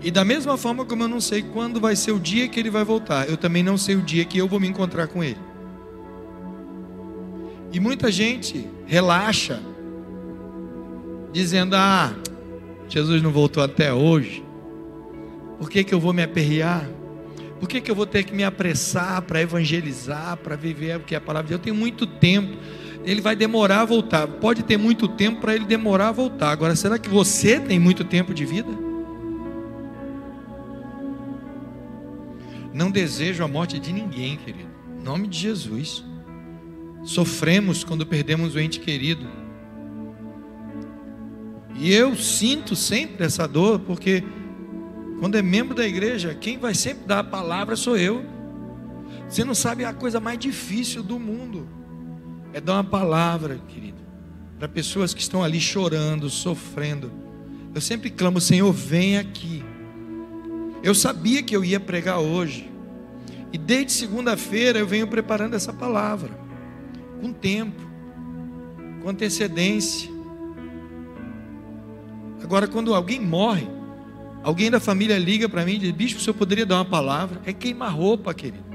E 0.00 0.10
da 0.10 0.24
mesma 0.24 0.56
forma 0.56 0.84
como 0.84 1.02
eu 1.02 1.08
não 1.08 1.20
sei 1.20 1.42
quando 1.42 1.80
vai 1.80 1.96
ser 1.96 2.12
o 2.12 2.20
dia 2.20 2.48
que 2.48 2.60
ele 2.60 2.70
vai 2.70 2.84
voltar, 2.84 3.28
eu 3.28 3.36
também 3.36 3.62
não 3.62 3.76
sei 3.76 3.96
o 3.96 4.02
dia 4.02 4.24
que 4.24 4.38
eu 4.38 4.46
vou 4.46 4.60
me 4.60 4.68
encontrar 4.68 5.08
com 5.08 5.22
ele. 5.22 5.40
E 7.72 7.80
muita 7.80 8.10
gente 8.10 8.68
relaxa, 8.88 9.62
dizendo: 11.32 11.76
Ah, 11.76 12.12
Jesus 12.88 13.22
não 13.22 13.30
voltou 13.30 13.62
até 13.62 13.94
hoje, 13.94 14.44
por 15.58 15.70
que, 15.70 15.84
que 15.84 15.94
eu 15.94 16.00
vou 16.00 16.12
me 16.12 16.24
aperrear? 16.24 16.90
Por 17.60 17.68
que, 17.68 17.80
que 17.80 17.90
eu 17.90 17.94
vou 17.94 18.06
ter 18.06 18.24
que 18.24 18.34
me 18.34 18.44
apressar 18.44 19.22
para 19.22 19.40
evangelizar, 19.40 20.36
para 20.36 20.56
viver 20.56 20.96
o 20.96 21.00
que 21.00 21.14
é 21.14 21.18
a 21.18 21.20
palavra 21.20 21.44
de 21.44 21.48
Deus? 21.50 21.60
Eu 21.60 21.64
tenho 21.64 21.76
muito 21.76 22.06
tempo 22.06 22.56
ele 23.04 23.20
vai 23.20 23.34
demorar 23.34 23.80
a 23.80 23.84
voltar. 23.84 24.26
Pode 24.26 24.62
ter 24.62 24.76
muito 24.76 25.08
tempo 25.08 25.40
para 25.40 25.54
ele 25.54 25.64
demorar 25.64 26.08
a 26.08 26.12
voltar. 26.12 26.50
Agora, 26.50 26.76
será 26.76 26.98
que 26.98 27.08
você 27.08 27.58
tem 27.58 27.78
muito 27.78 28.04
tempo 28.04 28.34
de 28.34 28.44
vida? 28.44 28.68
Não 32.72 32.90
desejo 32.90 33.42
a 33.42 33.48
morte 33.48 33.78
de 33.78 33.92
ninguém, 33.92 34.36
querido. 34.36 34.70
Em 34.98 35.02
nome 35.02 35.26
de 35.26 35.38
Jesus. 35.38 36.04
Sofremos 37.04 37.84
quando 37.84 38.06
perdemos 38.06 38.54
o 38.54 38.60
ente 38.60 38.80
querido. 38.80 39.26
E 41.74 41.92
eu 41.92 42.16
sinto 42.16 42.74
sempre 42.74 43.24
essa 43.24 43.46
dor, 43.46 43.78
porque 43.80 44.24
quando 45.20 45.36
é 45.36 45.42
membro 45.42 45.74
da 45.74 45.86
igreja, 45.86 46.34
quem 46.34 46.58
vai 46.58 46.74
sempre 46.74 47.06
dar 47.06 47.20
a 47.20 47.24
palavra 47.24 47.76
sou 47.76 47.96
eu. 47.96 48.24
Você 49.28 49.44
não 49.44 49.54
sabe 49.54 49.84
a 49.84 49.92
coisa 49.92 50.18
mais 50.18 50.38
difícil 50.38 51.02
do 51.02 51.18
mundo 51.18 51.68
é 52.52 52.60
dar 52.60 52.74
uma 52.74 52.84
palavra, 52.84 53.60
querido, 53.68 54.02
para 54.58 54.68
pessoas 54.68 55.12
que 55.12 55.20
estão 55.20 55.42
ali 55.42 55.60
chorando, 55.60 56.28
sofrendo. 56.30 57.12
Eu 57.74 57.80
sempre 57.80 58.10
clamo, 58.10 58.40
Senhor, 58.40 58.72
vem 58.72 59.18
aqui. 59.18 59.62
Eu 60.82 60.94
sabia 60.94 61.42
que 61.42 61.54
eu 61.54 61.64
ia 61.64 61.78
pregar 61.78 62.18
hoje. 62.18 62.70
E 63.52 63.58
desde 63.58 63.92
segunda-feira 63.92 64.78
eu 64.78 64.86
venho 64.86 65.06
preparando 65.06 65.54
essa 65.54 65.72
palavra. 65.72 66.47
Com 67.20 67.32
tempo, 67.32 67.80
com 69.02 69.08
antecedência. 69.08 70.10
Agora, 72.42 72.66
quando 72.66 72.94
alguém 72.94 73.20
morre, 73.20 73.66
alguém 74.42 74.70
da 74.70 74.80
família 74.80 75.18
liga 75.18 75.48
para 75.48 75.64
mim 75.64 75.74
e 75.74 75.78
diz: 75.78 75.90
Bispo, 75.90 76.20
o 76.20 76.22
senhor 76.22 76.34
poderia 76.34 76.64
dar 76.64 76.76
uma 76.76 76.84
palavra? 76.84 77.40
É 77.44 77.52
queimar 77.52 77.94
roupa, 77.94 78.32
querido. 78.32 78.68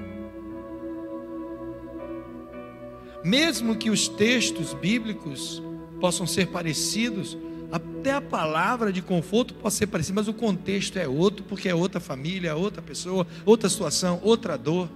Mesmo 3.24 3.76
que 3.76 3.90
os 3.90 4.08
textos 4.08 4.74
bíblicos 4.74 5.64
possam 6.00 6.28
ser 6.28 6.48
parecidos, 6.48 7.38
até 7.72 8.12
a 8.12 8.22
palavra 8.22 8.92
de 8.92 9.02
conforto 9.02 9.54
pode 9.54 9.74
ser 9.74 9.88
parecida, 9.88 10.16
mas 10.16 10.28
o 10.28 10.34
contexto 10.34 10.98
é 10.98 11.08
outro, 11.08 11.44
porque 11.46 11.70
é 11.70 11.74
outra 11.74 12.02
família, 12.02 12.50
é 12.50 12.54
outra 12.54 12.82
pessoa, 12.82 13.26
outra 13.46 13.70
situação, 13.70 14.20
outra 14.22 14.58
dor. 14.58 14.90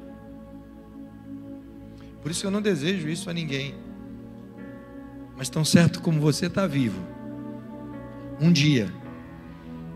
Por 2.28 2.32
isso 2.32 2.46
eu 2.46 2.52
não 2.52 2.62
desejo 2.62 3.08
isso 3.08 3.30
a 3.30 3.34
ninguém. 3.34 3.74
Mas 5.38 5.48
tão 5.48 5.64
certo 5.64 6.02
como 6.02 6.20
você 6.20 6.48
está 6.48 6.68
vivo, 6.68 7.00
um 8.38 8.52
dia, 8.52 8.94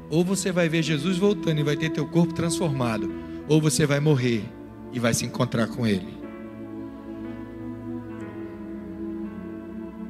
ou 0.09 0.23
você 0.23 0.49
vai 0.49 0.69
ver 0.69 0.81
Jesus 0.81 1.17
voltando 1.17 1.59
e 1.59 1.63
vai 1.63 1.75
ter 1.75 1.89
teu 1.89 2.07
corpo 2.07 2.33
transformado, 2.33 3.13
ou 3.49 3.59
você 3.59 3.85
vai 3.85 3.99
morrer 3.99 4.45
e 4.93 4.97
vai 4.97 5.13
se 5.13 5.25
encontrar 5.25 5.67
com 5.67 5.85
Ele. 5.85 6.21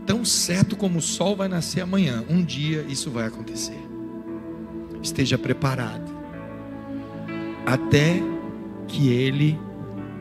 tão 0.06 0.24
certo 0.24 0.76
como 0.76 1.00
o 1.00 1.02
sol 1.02 1.36
vai 1.36 1.48
nascer 1.48 1.82
amanhã, 1.82 2.24
um 2.30 2.44
dia 2.44 2.86
isso 2.88 3.10
vai 3.10 3.26
acontecer. 3.26 3.82
Esteja 5.02 5.40
preparado 5.40 6.12
até 7.66 8.22
que 8.88 9.10
ele 9.10 9.60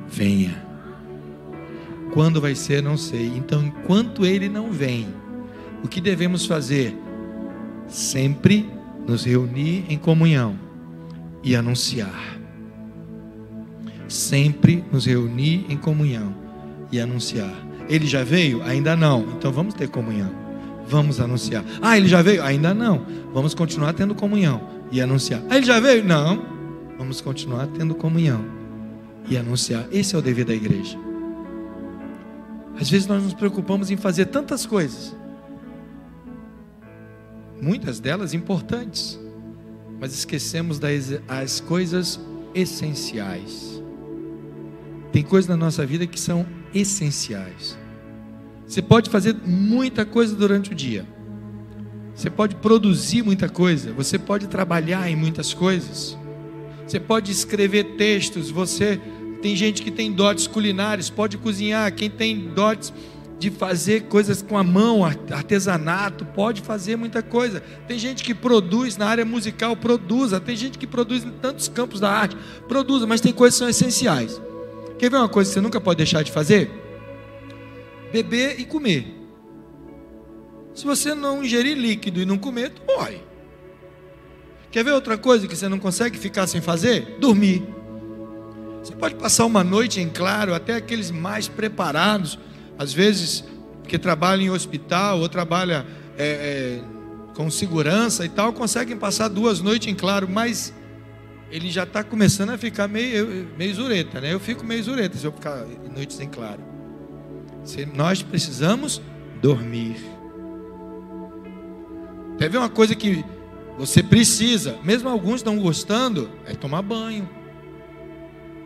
venha. 0.08 0.69
Quando 2.12 2.40
vai 2.40 2.54
ser, 2.54 2.82
não 2.82 2.96
sei. 2.96 3.26
Então, 3.36 3.62
enquanto 3.62 4.26
ele 4.26 4.48
não 4.48 4.72
vem, 4.72 5.08
o 5.82 5.88
que 5.88 6.00
devemos 6.00 6.46
fazer? 6.46 6.96
Sempre 7.86 8.68
nos 9.06 9.24
reunir 9.24 9.84
em 9.88 9.98
comunhão 9.98 10.58
e 11.42 11.54
anunciar. 11.54 12.38
Sempre 14.08 14.84
nos 14.92 15.06
reunir 15.06 15.66
em 15.68 15.76
comunhão 15.76 16.34
e 16.90 17.00
anunciar. 17.00 17.54
Ele 17.88 18.06
já 18.06 18.22
veio? 18.22 18.62
Ainda 18.62 18.96
não. 18.96 19.20
Então 19.36 19.52
vamos 19.52 19.74
ter 19.74 19.88
comunhão. 19.88 20.30
Vamos 20.86 21.20
anunciar. 21.20 21.64
Ah, 21.80 21.96
ele 21.96 22.08
já 22.08 22.20
veio? 22.22 22.42
Ainda 22.42 22.74
não. 22.74 23.06
Vamos 23.32 23.54
continuar 23.54 23.92
tendo 23.92 24.14
comunhão 24.14 24.60
e 24.90 25.00
anunciar. 25.00 25.42
Ah, 25.48 25.56
ele 25.56 25.66
já 25.66 25.78
veio? 25.78 26.04
Não. 26.04 26.44
Vamos 26.98 27.20
continuar 27.20 27.66
tendo 27.68 27.94
comunhão 27.94 28.44
e 29.28 29.36
anunciar. 29.36 29.86
Esse 29.92 30.14
é 30.14 30.18
o 30.18 30.22
dever 30.22 30.44
da 30.44 30.54
igreja. 30.54 30.98
Às 32.80 32.88
vezes 32.88 33.06
nós 33.06 33.22
nos 33.22 33.34
preocupamos 33.34 33.90
em 33.90 33.96
fazer 33.98 34.26
tantas 34.26 34.64
coisas, 34.64 35.14
muitas 37.60 38.00
delas 38.00 38.32
importantes, 38.32 39.20
mas 40.00 40.14
esquecemos 40.14 40.78
das 40.78 41.20
as 41.28 41.60
coisas 41.60 42.18
essenciais. 42.54 43.82
Tem 45.12 45.22
coisas 45.22 45.46
na 45.46 45.58
nossa 45.58 45.84
vida 45.84 46.06
que 46.06 46.18
são 46.18 46.46
essenciais. 46.72 47.76
Você 48.66 48.80
pode 48.80 49.10
fazer 49.10 49.36
muita 49.44 50.06
coisa 50.06 50.34
durante 50.34 50.72
o 50.72 50.74
dia. 50.74 51.04
Você 52.14 52.30
pode 52.30 52.54
produzir 52.56 53.22
muita 53.22 53.48
coisa. 53.48 53.92
Você 53.92 54.18
pode 54.18 54.46
trabalhar 54.46 55.10
em 55.10 55.16
muitas 55.16 55.52
coisas. 55.52 56.16
Você 56.86 56.98
pode 56.98 57.30
escrever 57.30 57.96
textos. 57.96 58.50
Você 58.50 59.00
tem 59.42 59.56
gente 59.56 59.82
que 59.82 59.90
tem 59.90 60.12
dotes 60.12 60.46
culinários, 60.46 61.10
pode 61.10 61.38
cozinhar. 61.38 61.92
Quem 61.94 62.10
tem 62.10 62.38
dotes 62.38 62.92
de 63.38 63.50
fazer 63.50 64.02
coisas 64.02 64.42
com 64.42 64.58
a 64.58 64.62
mão, 64.62 65.04
artesanato, 65.04 66.24
pode 66.26 66.60
fazer 66.60 66.96
muita 66.96 67.22
coisa. 67.22 67.60
Tem 67.88 67.98
gente 67.98 68.22
que 68.22 68.34
produz 68.34 68.96
na 68.96 69.06
área 69.06 69.24
musical, 69.24 69.74
produza. 69.74 70.38
Tem 70.38 70.54
gente 70.54 70.78
que 70.78 70.86
produz 70.86 71.24
em 71.24 71.30
tantos 71.30 71.68
campos 71.68 72.00
da 72.00 72.10
arte, 72.10 72.36
produza, 72.68 73.06
mas 73.06 73.20
tem 73.20 73.32
coisas 73.32 73.54
que 73.54 73.58
são 73.58 73.68
essenciais. 73.68 74.40
Quer 74.98 75.10
ver 75.10 75.16
uma 75.16 75.28
coisa 75.28 75.48
que 75.48 75.54
você 75.54 75.60
nunca 75.60 75.80
pode 75.80 75.96
deixar 75.96 76.22
de 76.22 76.30
fazer? 76.30 76.80
beber 78.12 78.60
e 78.60 78.64
comer. 78.64 79.16
Se 80.74 80.84
você 80.84 81.14
não 81.14 81.42
ingerir 81.42 81.76
líquido 81.76 82.20
e 82.20 82.26
não 82.26 82.38
comer, 82.38 82.70
tu 82.70 82.82
morre. 82.86 83.20
Quer 84.70 84.84
ver 84.84 84.92
outra 84.92 85.18
coisa 85.18 85.48
que 85.48 85.56
você 85.56 85.68
não 85.68 85.78
consegue 85.78 86.18
ficar 86.18 86.46
sem 86.46 86.60
fazer? 86.60 87.16
Dormir. 87.18 87.62
Você 88.82 88.94
pode 88.94 89.14
passar 89.16 89.44
uma 89.44 89.62
noite 89.62 90.00
em 90.00 90.08
claro, 90.08 90.54
até 90.54 90.74
aqueles 90.74 91.10
mais 91.10 91.48
preparados, 91.48 92.38
às 92.78 92.92
vezes, 92.92 93.44
que 93.86 93.98
trabalham 93.98 94.46
em 94.46 94.50
hospital 94.50 95.20
ou 95.20 95.28
trabalham 95.28 95.84
é, 96.16 96.24
é, 96.24 96.80
com 97.34 97.50
segurança 97.50 98.24
e 98.24 98.28
tal, 98.28 98.52
conseguem 98.52 98.96
passar 98.96 99.28
duas 99.28 99.60
noites 99.60 99.88
em 99.88 99.94
claro, 99.94 100.28
mas 100.28 100.72
ele 101.50 101.70
já 101.70 101.82
está 101.82 102.02
começando 102.02 102.50
a 102.50 102.58
ficar 102.58 102.88
meio, 102.88 103.48
meio 103.58 103.74
zureta, 103.74 104.20
né? 104.20 104.32
Eu 104.32 104.40
fico 104.40 104.64
meio 104.64 104.82
zureta 104.82 105.18
se 105.18 105.26
eu 105.26 105.32
ficar 105.32 105.66
noites 105.94 106.18
em 106.20 106.28
claro. 106.28 106.62
Nós 107.94 108.22
precisamos 108.22 109.02
dormir. 109.42 109.96
Ver 112.38 112.56
uma 112.56 112.70
coisa 112.70 112.94
que 112.94 113.24
Você 113.78 114.02
precisa, 114.02 114.78
mesmo 114.84 115.08
alguns 115.08 115.42
não 115.42 115.58
gostando, 115.58 116.30
é 116.44 116.54
tomar 116.54 116.82
banho. 116.82 117.28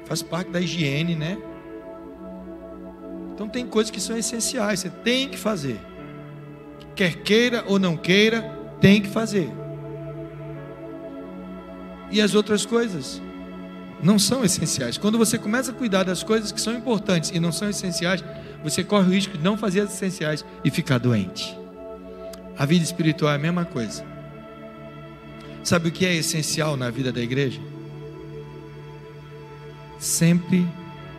Faz 0.04 0.22
parte 0.22 0.50
da 0.50 0.60
higiene, 0.60 1.14
né? 1.14 1.38
Então 3.34 3.48
tem 3.48 3.66
coisas 3.66 3.90
que 3.90 4.00
são 4.00 4.16
essenciais, 4.16 4.80
você 4.80 4.90
tem 4.90 5.28
que 5.28 5.36
fazer. 5.36 5.80
Quer 6.94 7.16
queira 7.22 7.64
ou 7.66 7.78
não 7.78 7.96
queira, 7.96 8.42
tem 8.80 9.02
que 9.02 9.08
fazer. 9.08 9.50
E 12.10 12.20
as 12.20 12.34
outras 12.34 12.64
coisas 12.64 13.20
não 14.02 14.18
são 14.18 14.44
essenciais. 14.44 14.96
Quando 14.96 15.18
você 15.18 15.36
começa 15.36 15.72
a 15.72 15.74
cuidar 15.74 16.04
das 16.04 16.22
coisas 16.22 16.52
que 16.52 16.60
são 16.60 16.74
importantes 16.74 17.30
e 17.30 17.40
não 17.40 17.50
são 17.50 17.68
essenciais, 17.68 18.22
você 18.62 18.84
corre 18.84 19.08
o 19.08 19.10
risco 19.10 19.36
de 19.36 19.42
não 19.42 19.56
fazer 19.56 19.80
as 19.80 19.92
essenciais 19.92 20.44
e 20.64 20.70
ficar 20.70 20.98
doente. 20.98 21.58
A 22.56 22.64
vida 22.64 22.84
espiritual 22.84 23.32
é 23.32 23.36
a 23.36 23.38
mesma 23.38 23.64
coisa. 23.64 24.04
Sabe 25.64 25.88
o 25.88 25.92
que 25.92 26.06
é 26.06 26.14
essencial 26.14 26.76
na 26.76 26.90
vida 26.90 27.10
da 27.10 27.20
igreja? 27.20 27.60
Sempre 30.04 30.68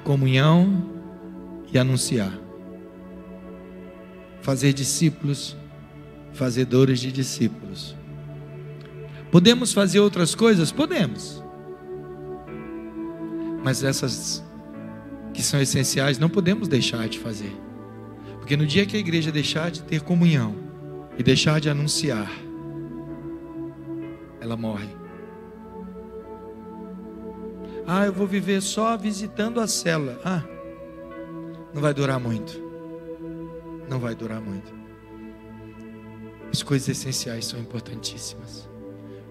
comunhão 0.04 0.88
e 1.74 1.80
anunciar. 1.80 2.32
Fazer 4.44 4.74
discípulos, 4.74 5.58
fazedores 6.34 7.00
de 7.00 7.12
discípulos. 7.12 7.96
Podemos 9.32 9.74
fazer 9.74 10.00
outras 10.02 10.36
coisas? 10.36 10.72
Podemos. 10.72 11.44
Mas 13.64 13.84
essas 13.84 14.44
que 15.34 15.42
são 15.42 15.60
essenciais 15.60 16.20
não 16.20 16.30
podemos 16.30 16.68
deixar 16.68 17.10
de 17.10 17.18
fazer. 17.18 17.58
Porque 18.38 18.56
no 18.56 18.68
dia 18.68 18.86
que 18.86 18.96
a 18.96 19.00
igreja 19.00 19.32
deixar 19.32 19.72
de 19.72 19.82
ter 19.82 20.02
comunhão 20.02 20.56
e 21.18 21.24
deixar 21.24 21.60
de 21.60 21.72
anunciar, 21.72 22.32
ela 24.40 24.56
morre. 24.56 25.05
Ah, 27.88 28.06
eu 28.06 28.14
vou 28.14 28.26
viver 28.26 28.62
só 28.62 28.98
visitando 28.98 29.60
a 29.60 29.68
célula. 29.68 30.20
Ah, 30.26 30.44
não 31.74 31.82
vai 31.82 31.94
durar 31.94 32.20
muito. 32.20 32.60
Não 33.88 34.00
vai 34.00 34.16
durar 34.16 34.42
muito. 34.42 34.74
As 36.52 36.64
coisas 36.64 36.88
essenciais 36.90 37.46
são 37.46 37.60
importantíssimas. 37.60 38.68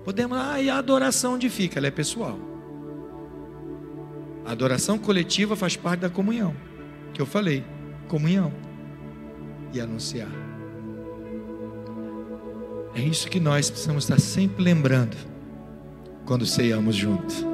Podemos, 0.04 0.38
ah, 0.38 0.60
e 0.60 0.70
a 0.70 0.76
adoração 0.76 1.34
onde 1.34 1.48
fica? 1.48 1.78
Ela 1.78 1.88
é 1.88 1.90
pessoal. 1.90 2.38
A 4.44 4.52
adoração 4.52 4.98
coletiva 4.98 5.56
faz 5.56 5.74
parte 5.74 6.00
da 6.00 6.10
comunhão, 6.10 6.54
que 7.14 7.20
eu 7.20 7.26
falei, 7.26 7.64
comunhão 8.06 8.52
e 9.72 9.80
anunciar. 9.80 10.28
É 12.94 13.00
isso 13.00 13.28
que 13.28 13.40
nós 13.40 13.70
precisamos 13.70 14.04
estar 14.04 14.20
sempre 14.20 14.62
lembrando 14.62 15.16
quando 16.26 16.46
ceiamos 16.46 16.94
juntos. 16.94 17.53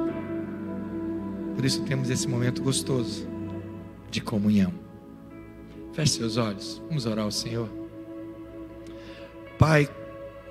Por 1.55 1.65
isso 1.65 1.81
temos 1.83 2.09
esse 2.09 2.27
momento 2.27 2.61
gostoso 2.61 3.27
de 4.09 4.21
comunhão. 4.21 4.73
Feche 5.93 6.13
seus 6.13 6.37
olhos, 6.37 6.81
vamos 6.87 7.05
orar 7.05 7.25
ao 7.25 7.31
Senhor. 7.31 7.69
Pai, 9.59 9.89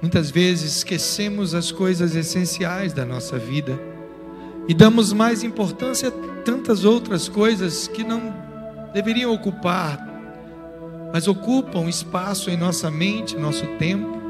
muitas 0.01 0.30
vezes 0.30 0.76
esquecemos 0.76 1.55
as 1.55 1.72
coisas 1.72 2.14
essenciais 2.14 2.92
da 2.92 3.05
nossa 3.05 3.38
vida 3.38 3.78
e 4.68 4.74
damos 4.74 5.12
mais 5.12 5.42
importância 5.42 6.09
a 6.09 6.42
tantas 6.44 6.84
outras 6.84 7.28
coisas 7.28 7.88
que 7.88 8.05
não 8.05 8.34
deveriam 8.92 9.32
ocupar, 9.32 9.98
mas 11.12 11.26
ocupam 11.26 11.88
espaço 11.88 12.51
em 12.51 12.57
nossa 12.57 12.90
mente, 12.90 13.36
nosso 13.36 13.66
tempo. 13.78 14.20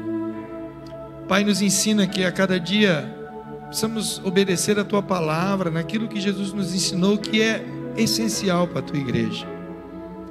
Pai, 1.27 1.43
nos 1.43 1.61
ensina 1.61 2.07
que 2.07 2.23
a 2.23 2.31
cada 2.31 2.59
dia 2.59 3.20
precisamos 3.71 4.21
obedecer 4.25 4.77
a 4.77 4.83
tua 4.83 5.01
palavra, 5.01 5.71
naquilo 5.71 6.09
que 6.09 6.19
Jesus 6.19 6.51
nos 6.51 6.75
ensinou 6.75 7.17
que 7.17 7.41
é 7.41 7.65
essencial 7.95 8.67
para 8.67 8.79
a 8.79 8.81
tua 8.81 8.99
igreja 8.99 9.47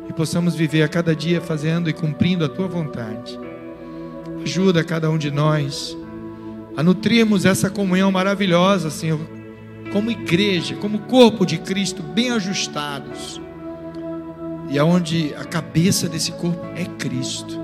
e 0.06 0.12
possamos 0.12 0.54
viver 0.54 0.82
a 0.82 0.88
cada 0.88 1.16
dia 1.16 1.40
fazendo 1.40 1.88
e 1.88 1.92
cumprindo 1.94 2.44
a 2.44 2.50
tua 2.50 2.68
vontade. 2.68 3.40
Ajuda 4.42 4.84
cada 4.84 5.08
um 5.08 5.16
de 5.16 5.30
nós 5.30 5.96
a 6.76 6.82
nutrirmos 6.82 7.46
essa 7.46 7.70
comunhão 7.70 8.12
maravilhosa, 8.12 8.90
Senhor, 8.90 9.20
como 9.90 10.10
igreja, 10.10 10.74
como 10.74 10.98
corpo 11.00 11.46
de 11.46 11.56
Cristo, 11.56 12.02
bem 12.02 12.32
ajustados. 12.32 13.40
E 14.68 14.78
aonde 14.78 15.34
a 15.34 15.44
cabeça 15.44 16.10
desse 16.10 16.32
corpo 16.32 16.66
é 16.76 16.84
Cristo. 16.84 17.58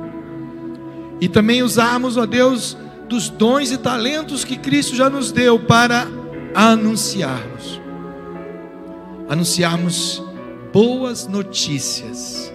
E 1.20 1.28
também 1.28 1.62
usarmos, 1.62 2.16
ó 2.16 2.24
Deus, 2.24 2.78
dos 3.08 3.28
dons 3.28 3.70
e 3.70 3.78
talentos 3.78 4.44
que 4.44 4.56
Cristo 4.56 4.94
já 4.94 5.08
nos 5.08 5.30
deu 5.32 5.58
para 5.58 6.06
anunciarmos. 6.54 7.80
Anunciarmos 9.28 10.22
boas 10.72 11.26
notícias, 11.26 12.52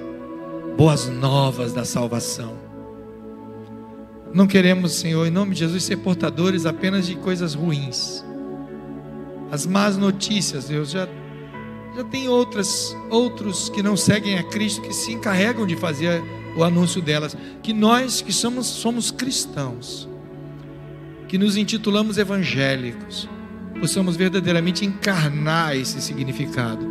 boas 0.77 1.07
novas 1.07 1.73
da 1.73 1.85
salvação. 1.85 2.53
Não 4.33 4.47
queremos, 4.47 4.93
Senhor, 4.93 5.27
em 5.27 5.31
nome 5.31 5.53
de 5.53 5.59
Jesus, 5.59 5.83
ser 5.83 5.97
portadores 5.97 6.65
apenas 6.65 7.05
de 7.05 7.15
coisas 7.15 7.53
ruins. 7.53 8.23
As 9.51 9.65
más 9.65 9.97
notícias, 9.97 10.65
Deus, 10.69 10.91
já, 10.91 11.07
já 11.95 12.03
tem 12.05 12.29
outras, 12.29 12.95
outros 13.09 13.67
que 13.67 13.83
não 13.83 13.97
seguem 13.97 14.37
a 14.37 14.43
Cristo, 14.43 14.81
que 14.81 14.93
se 14.93 15.11
encarregam 15.11 15.67
de 15.67 15.75
fazer 15.75 16.23
o 16.55 16.63
anúncio 16.63 17.01
delas. 17.01 17.35
Que 17.61 17.73
nós, 17.73 18.21
que 18.21 18.31
somos, 18.31 18.67
somos 18.67 19.11
cristãos, 19.11 20.07
que 21.31 21.37
nos 21.37 21.55
intitulamos 21.55 22.17
evangélicos, 22.17 23.29
possamos 23.79 24.17
verdadeiramente 24.17 24.83
encarnar 24.83 25.77
esse 25.77 26.01
significado 26.01 26.85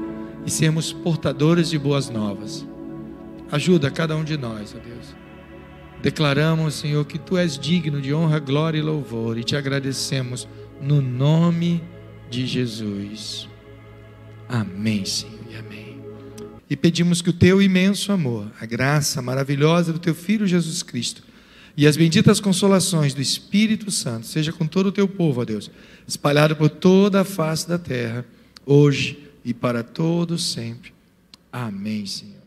e 0.46 0.50
sermos 0.50 0.94
portadores 0.94 1.68
de 1.68 1.78
boas 1.78 2.08
novas. 2.08 2.66
Ajuda 3.52 3.90
cada 3.90 4.16
um 4.16 4.24
de 4.24 4.38
nós, 4.38 4.74
ó 4.74 4.78
Deus. 4.78 5.14
Declaramos, 6.00 6.72
Senhor, 6.72 7.04
que 7.04 7.18
Tu 7.18 7.36
és 7.36 7.58
digno 7.58 8.00
de 8.00 8.14
honra, 8.14 8.38
glória 8.38 8.78
e 8.78 8.82
louvor 8.82 9.36
e 9.36 9.44
te 9.44 9.56
agradecemos 9.56 10.48
no 10.80 11.02
nome 11.02 11.84
de 12.30 12.46
Jesus. 12.46 13.46
Amém, 14.48 15.04
Senhor, 15.04 15.38
e 15.50 15.56
amém. 15.56 16.00
E 16.70 16.74
pedimos 16.78 17.20
que 17.20 17.28
o 17.28 17.34
Teu 17.34 17.60
imenso 17.60 18.10
amor, 18.10 18.50
a 18.58 18.64
graça 18.64 19.20
maravilhosa 19.20 19.92
do 19.92 19.98
Teu 19.98 20.14
Filho 20.14 20.46
Jesus 20.46 20.82
Cristo 20.82 21.28
e 21.80 21.86
as 21.86 21.96
benditas 21.96 22.40
consolações 22.40 23.14
do 23.14 23.22
Espírito 23.22 23.90
Santo 23.90 24.26
seja 24.26 24.52
com 24.52 24.66
todo 24.66 24.88
o 24.88 24.92
Teu 24.92 25.08
povo, 25.08 25.40
ó 25.40 25.46
Deus, 25.46 25.70
espalhado 26.06 26.54
por 26.54 26.68
toda 26.68 27.22
a 27.22 27.24
face 27.24 27.66
da 27.66 27.78
terra, 27.78 28.22
hoje 28.66 29.18
e 29.42 29.54
para 29.54 29.82
todos 29.82 30.52
sempre. 30.52 30.92
Amém, 31.50 32.04
Senhor. 32.04 32.39